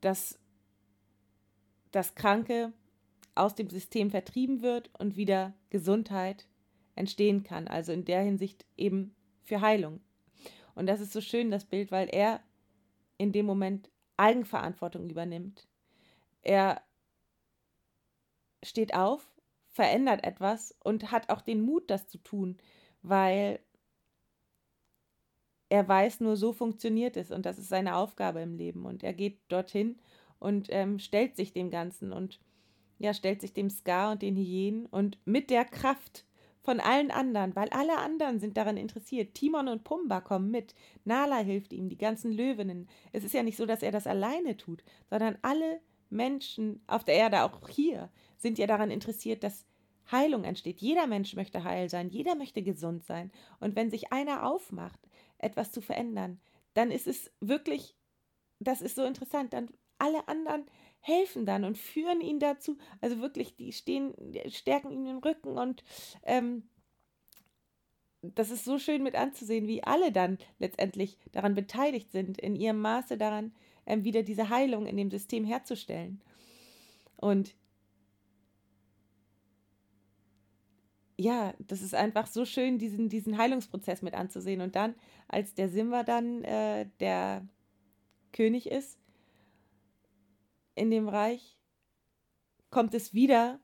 dass 0.01 0.39
das 1.91 2.13
Kranke 2.13 2.71
aus 3.39 3.56
dem 3.56 3.69
System 3.69 4.12
vertrieben 4.12 4.62
wird 4.62 4.89
und 4.97 5.15
wieder 5.15 5.54
Gesundheit 5.69 6.47
entstehen 6.95 7.43
kann. 7.43 7.67
Also 7.67 7.91
in 7.91 8.06
der 8.06 8.21
Hinsicht 8.21 8.65
eben 8.76 9.15
für 9.43 9.62
Heilung. 9.62 10.02
Und 10.76 10.88
das 10.88 11.02
ist 11.02 11.13
so 11.13 11.21
schön, 11.21 11.52
das 11.52 11.65
Bild, 11.65 11.91
weil 11.91 12.08
er 12.10 12.41
in 13.17 13.32
dem 13.32 13.45
Moment 13.45 13.89
Eigenverantwortung 14.17 15.10
übernimmt. 15.10 15.67
Er 16.41 16.82
steht 18.63 18.93
auf, 18.93 19.32
verändert 19.69 20.23
etwas 20.23 20.76
und 20.84 21.12
hat 21.12 21.30
auch 21.30 21.41
den 21.41 21.62
Mut, 21.62 21.89
das 21.89 22.08
zu 22.08 22.17
tun, 22.17 22.58
weil 23.02 23.60
er 25.69 25.88
weiß, 25.88 26.21
nur 26.21 26.36
so 26.36 26.54
funktioniert 26.54 27.17
es 27.17 27.32
und 27.32 27.45
das 27.45 27.58
ist 27.58 27.69
seine 27.69 27.95
Aufgabe 27.95 28.41
im 28.41 28.56
Leben. 28.56 28.86
Und 28.86 29.04
er 29.04 29.13
geht 29.13 29.39
dorthin 29.50 30.00
und 30.39 30.67
ähm, 30.69 31.00
stellt 31.00 31.36
sich 31.36 31.54
dem 31.54 31.69
Ganzen 31.69 32.13
und 32.13 32.39
ja, 32.99 33.13
stellt 33.13 33.41
sich 33.41 33.53
dem 33.53 33.69
Ska 33.69 34.12
und 34.12 34.21
den 34.21 34.36
Hyänen 34.36 34.86
und 34.86 35.17
mit 35.25 35.49
der 35.49 35.65
Kraft 35.65 36.25
von 36.62 36.79
allen 36.79 37.12
anderen, 37.12 37.55
weil 37.55 37.69
alle 37.69 37.97
anderen 37.97 38.39
sind 38.39 38.57
daran 38.57 38.77
interessiert. 38.77 39.36
Timon 39.36 39.67
und 39.69 39.83
Pumba 39.83 40.19
kommen 40.19 40.51
mit. 40.51 40.75
Nala 41.05 41.38
hilft 41.38 41.71
ihm, 41.71 41.88
die 41.89 41.97
ganzen 41.97 42.31
Löwinnen. 42.33 42.89
Es 43.13 43.23
ist 43.23 43.33
ja 43.33 43.43
nicht 43.43 43.57
so, 43.57 43.65
dass 43.65 43.83
er 43.83 43.91
das 43.91 44.07
alleine 44.07 44.57
tut, 44.57 44.83
sondern 45.10 45.38
alle 45.41 45.79
Menschen 46.10 46.81
auf 46.88 47.05
der 47.05 47.15
Erde, 47.15 47.43
auch 47.43 47.69
hier, 47.69 48.10
sind 48.38 48.57
ja 48.57 48.67
daran 48.67 48.91
interessiert, 48.91 49.43
dass 49.43 49.65
Heilung 50.12 50.43
entsteht. 50.43 50.81
Jeder 50.81 51.07
Mensch 51.07 51.36
möchte 51.36 51.63
heil 51.63 51.89
sein, 51.89 52.10
jeder 52.10 52.36
möchte 52.36 52.63
gesund 52.63 53.05
sein. 53.05 53.31
Und 53.60 53.75
wenn 53.75 53.89
sich 53.89 54.12
einer 54.12 54.45
aufmacht, 54.45 54.99
etwas 55.38 55.71
zu 55.71 55.81
verändern, 55.81 56.39
dann 56.73 56.91
ist 56.91 57.07
es 57.07 57.31
wirklich 57.39 57.95
das 58.60 58.81
ist 58.81 58.95
so 58.95 59.03
interessant, 59.03 59.53
dann 59.53 59.69
alle 59.99 60.27
anderen 60.27 60.65
helfen 61.07 61.45
dann 61.45 61.63
und 61.63 61.77
führen 61.77 62.21
ihn 62.21 62.39
dazu, 62.39 62.77
also 62.99 63.19
wirklich, 63.21 63.55
die 63.55 63.71
stehen, 63.71 64.13
stärken 64.49 64.91
ihn 64.91 65.05
den 65.05 65.17
Rücken 65.17 65.57
und 65.57 65.83
ähm, 66.23 66.63
das 68.21 68.51
ist 68.51 68.65
so 68.65 68.77
schön 68.77 69.03
mit 69.03 69.15
anzusehen, 69.15 69.67
wie 69.67 69.83
alle 69.83 70.11
dann 70.11 70.37
letztendlich 70.59 71.17
daran 71.31 71.55
beteiligt 71.55 72.11
sind, 72.11 72.39
in 72.39 72.55
ihrem 72.55 72.81
Maße 72.81 73.17
daran, 73.17 73.53
ähm, 73.85 74.03
wieder 74.03 74.23
diese 74.23 74.49
Heilung 74.49 74.85
in 74.85 74.97
dem 74.97 75.09
System 75.09 75.45
herzustellen. 75.45 76.21
Und 77.15 77.55
ja, 81.15 81.53
das 81.59 81.81
ist 81.81 81.95
einfach 81.95 82.27
so 82.27 82.43
schön, 82.43 82.79
diesen, 82.79 83.07
diesen 83.07 83.37
Heilungsprozess 83.37 84.01
mit 84.01 84.13
anzusehen. 84.13 84.61
Und 84.61 84.75
dann, 84.75 84.95
als 85.27 85.53
der 85.53 85.69
Simba 85.69 86.03
dann 86.03 86.43
äh, 86.43 86.87
der 86.99 87.47
König 88.33 88.69
ist 88.69 88.99
in 90.77 90.91
dem 90.91 91.09
Reich, 91.09 91.57
kommt 92.69 92.93
es 92.93 93.13
wieder 93.13 93.59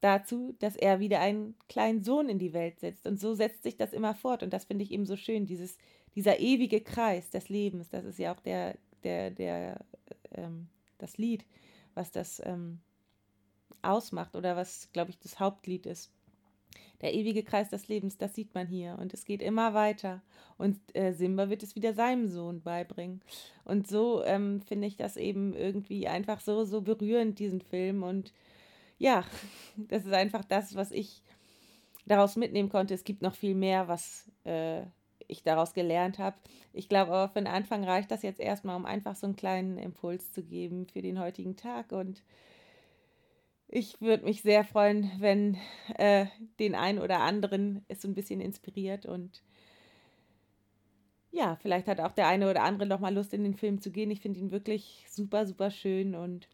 dazu, 0.00 0.54
dass 0.58 0.76
er 0.76 1.00
wieder 1.00 1.20
einen 1.20 1.54
kleinen 1.68 2.02
Sohn 2.02 2.28
in 2.28 2.38
die 2.38 2.52
Welt 2.52 2.80
setzt. 2.80 3.06
Und 3.06 3.20
so 3.20 3.34
setzt 3.34 3.62
sich 3.62 3.76
das 3.76 3.92
immer 3.92 4.14
fort. 4.14 4.42
Und 4.42 4.52
das 4.52 4.64
finde 4.64 4.84
ich 4.84 4.92
eben 4.92 5.06
so 5.06 5.16
schön, 5.16 5.46
dieses, 5.46 5.76
dieser 6.14 6.38
ewige 6.38 6.80
Kreis 6.80 7.30
des 7.30 7.48
Lebens. 7.48 7.90
Das 7.90 8.04
ist 8.04 8.18
ja 8.18 8.34
auch 8.34 8.40
der, 8.40 8.76
der, 9.02 9.30
der, 9.30 9.84
ähm, 10.32 10.68
das 10.98 11.18
Lied, 11.18 11.44
was 11.94 12.10
das 12.10 12.40
ähm, 12.44 12.80
ausmacht 13.82 14.36
oder 14.36 14.56
was, 14.56 14.90
glaube 14.92 15.10
ich, 15.10 15.18
das 15.18 15.38
Hauptlied 15.38 15.86
ist. 15.86 16.10
Der 17.00 17.14
ewige 17.14 17.42
Kreis 17.42 17.70
des 17.70 17.88
Lebens, 17.88 18.18
das 18.18 18.34
sieht 18.34 18.54
man 18.54 18.66
hier. 18.66 18.98
Und 19.00 19.14
es 19.14 19.24
geht 19.24 19.42
immer 19.42 19.74
weiter. 19.74 20.22
Und 20.58 20.78
äh, 20.94 21.12
Simba 21.12 21.48
wird 21.48 21.62
es 21.62 21.74
wieder 21.74 21.94
seinem 21.94 22.28
Sohn 22.28 22.60
beibringen. 22.62 23.22
Und 23.64 23.88
so 23.88 24.22
ähm, 24.24 24.60
finde 24.60 24.86
ich 24.86 24.96
das 24.96 25.16
eben 25.16 25.54
irgendwie 25.54 26.08
einfach 26.08 26.40
so, 26.40 26.64
so 26.64 26.82
berührend, 26.82 27.38
diesen 27.38 27.62
Film. 27.62 28.02
Und 28.02 28.32
ja, 28.98 29.24
das 29.76 30.04
ist 30.04 30.12
einfach 30.12 30.44
das, 30.44 30.74
was 30.74 30.92
ich 30.92 31.22
daraus 32.06 32.36
mitnehmen 32.36 32.68
konnte. 32.68 32.94
Es 32.94 33.04
gibt 33.04 33.22
noch 33.22 33.34
viel 33.34 33.54
mehr, 33.54 33.88
was 33.88 34.30
äh, 34.44 34.82
ich 35.30 35.42
daraus 35.42 35.72
gelernt 35.74 36.18
habe. 36.18 36.36
Ich 36.72 36.88
glaube 36.88 37.12
aber 37.12 37.32
für 37.32 37.40
den 37.40 37.46
Anfang 37.46 37.84
reicht 37.84 38.10
das 38.10 38.22
jetzt 38.22 38.40
erstmal, 38.40 38.76
um 38.76 38.84
einfach 38.84 39.16
so 39.16 39.26
einen 39.26 39.36
kleinen 39.36 39.78
Impuls 39.78 40.32
zu 40.32 40.42
geben 40.42 40.86
für 40.86 41.02
den 41.02 41.18
heutigen 41.18 41.56
Tag. 41.56 41.92
Und 41.92 42.22
ich 43.72 44.00
würde 44.00 44.24
mich 44.24 44.42
sehr 44.42 44.64
freuen, 44.64 45.12
wenn 45.18 45.56
äh, 45.96 46.26
den 46.58 46.74
einen 46.74 46.98
oder 46.98 47.20
anderen 47.20 47.84
es 47.86 48.02
so 48.02 48.08
ein 48.08 48.14
bisschen 48.14 48.40
inspiriert 48.40 49.06
und 49.06 49.44
ja, 51.30 51.54
vielleicht 51.62 51.86
hat 51.86 52.00
auch 52.00 52.10
der 52.10 52.26
eine 52.26 52.50
oder 52.50 52.64
andere 52.64 52.88
noch 52.88 52.98
mal 52.98 53.14
Lust 53.14 53.32
in 53.32 53.44
den 53.44 53.54
Film 53.54 53.80
zu 53.80 53.92
gehen. 53.92 54.10
Ich 54.10 54.20
finde 54.20 54.40
ihn 54.40 54.50
wirklich 54.50 55.06
super, 55.08 55.46
super 55.46 55.70
schön 55.70 56.16
und 56.16 56.48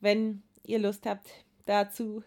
wenn 0.00 0.42
ihr 0.64 0.80
Lust 0.80 1.06
habt 1.06 1.28
dazu 1.66 2.24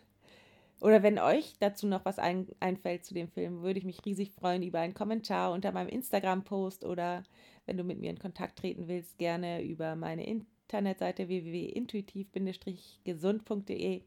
oder 0.79 1.03
wenn 1.03 1.19
euch 1.19 1.55
dazu 1.59 1.85
noch 1.87 2.05
was 2.05 2.17
ein, 2.17 2.47
einfällt 2.61 3.03
zu 3.03 3.13
dem 3.13 3.27
Film, 3.27 3.61
würde 3.61 3.79
ich 3.79 3.85
mich 3.85 4.05
riesig 4.05 4.31
freuen 4.31 4.63
über 4.63 4.79
einen 4.79 4.93
Kommentar 4.93 5.51
unter 5.51 5.73
meinem 5.73 5.89
Instagram-Post 5.89 6.85
oder 6.85 7.23
wenn 7.65 7.75
du 7.75 7.83
mit 7.83 7.99
mir 7.99 8.09
in 8.09 8.19
Kontakt 8.19 8.59
treten 8.59 8.87
willst, 8.87 9.17
gerne 9.17 9.61
über 9.61 9.97
meine 9.97 10.25
Internetseite 10.25 11.27
www.intuitiv-gesund.de. 11.27 14.03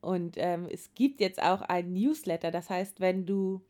Und 0.00 0.36
ähm, 0.38 0.68
es 0.70 0.94
gibt 0.94 1.20
jetzt 1.20 1.42
auch 1.42 1.62
ein 1.62 1.92
Newsletter. 1.92 2.50
Das 2.50 2.70
heißt, 2.70 3.00
wenn 3.00 3.26
du 3.26 3.62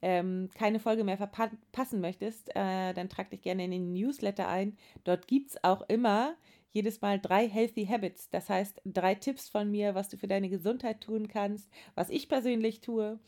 ähm, 0.00 0.48
keine 0.54 0.80
Folge 0.80 1.04
mehr 1.04 1.16
verpassen 1.16 2.00
möchtest, 2.00 2.50
äh, 2.50 2.92
dann 2.92 3.08
trag 3.08 3.30
dich 3.30 3.40
gerne 3.40 3.64
in 3.64 3.70
den 3.70 3.92
Newsletter 3.92 4.48
ein. 4.48 4.76
Dort 5.04 5.28
gibt 5.28 5.50
es 5.50 5.64
auch 5.64 5.82
immer 5.88 6.34
jedes 6.72 7.00
Mal 7.00 7.20
drei 7.20 7.48
Healthy 7.48 7.86
Habits. 7.86 8.30
Das 8.30 8.48
heißt, 8.48 8.80
drei 8.84 9.14
Tipps 9.14 9.48
von 9.48 9.70
mir, 9.70 9.94
was 9.94 10.08
du 10.08 10.16
für 10.16 10.26
deine 10.26 10.48
Gesundheit 10.48 11.00
tun 11.00 11.28
kannst, 11.28 11.70
was 11.94 12.10
ich 12.10 12.28
persönlich 12.28 12.80
tue. 12.80 13.18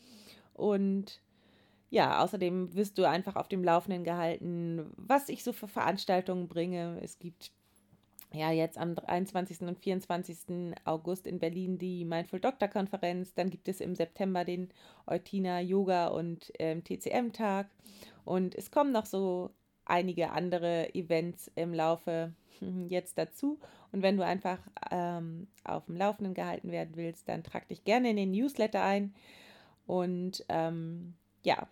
Und 0.53 1.21
ja, 1.89 2.21
außerdem 2.23 2.73
wirst 2.73 2.97
du 2.97 3.07
einfach 3.07 3.35
auf 3.35 3.47
dem 3.47 3.63
Laufenden 3.63 4.03
gehalten, 4.03 4.91
was 4.97 5.29
ich 5.29 5.43
so 5.43 5.53
für 5.53 5.67
Veranstaltungen 5.67 6.47
bringe. 6.47 6.99
Es 7.01 7.19
gibt 7.19 7.51
ja, 8.35 8.51
jetzt 8.51 8.77
am 8.77 8.95
23. 8.95 9.61
und 9.61 9.79
24. 9.79 10.75
August 10.83 11.25
in 11.27 11.39
Berlin 11.39 11.77
die 11.77 12.05
Mindful 12.05 12.39
Doctor 12.39 12.67
Konferenz. 12.67 13.33
Dann 13.33 13.49
gibt 13.49 13.67
es 13.67 13.81
im 13.81 13.95
September 13.95 14.43
den 14.43 14.69
Eutina 15.07 15.59
Yoga 15.61 16.07
und 16.07 16.51
ähm, 16.59 16.83
TCM 16.83 17.31
Tag. 17.31 17.67
Und 18.25 18.55
es 18.55 18.71
kommen 18.71 18.91
noch 18.91 19.05
so 19.05 19.51
einige 19.85 20.31
andere 20.31 20.93
Events 20.93 21.49
im 21.55 21.73
Laufe 21.73 22.33
jetzt 22.89 23.17
dazu. 23.17 23.59
Und 23.91 24.01
wenn 24.01 24.17
du 24.17 24.25
einfach 24.25 24.59
ähm, 24.91 25.47
auf 25.63 25.85
dem 25.85 25.95
Laufenden 25.95 26.33
gehalten 26.33 26.71
werden 26.71 26.95
willst, 26.95 27.29
dann 27.29 27.43
trag 27.43 27.67
dich 27.69 27.83
gerne 27.85 28.09
in 28.09 28.17
den 28.17 28.31
Newsletter 28.31 28.83
ein. 28.83 29.13
Und 29.87 30.43
ähm, 30.49 31.13
ja, 31.43 31.67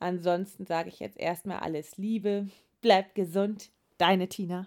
ansonsten 0.00 0.66
sage 0.66 0.88
ich 0.88 1.00
jetzt 1.00 1.18
erstmal 1.18 1.60
alles 1.60 1.98
Liebe, 1.98 2.48
bleib 2.80 3.14
gesund, 3.14 3.70
deine 3.98 4.28
Tina. 4.28 4.66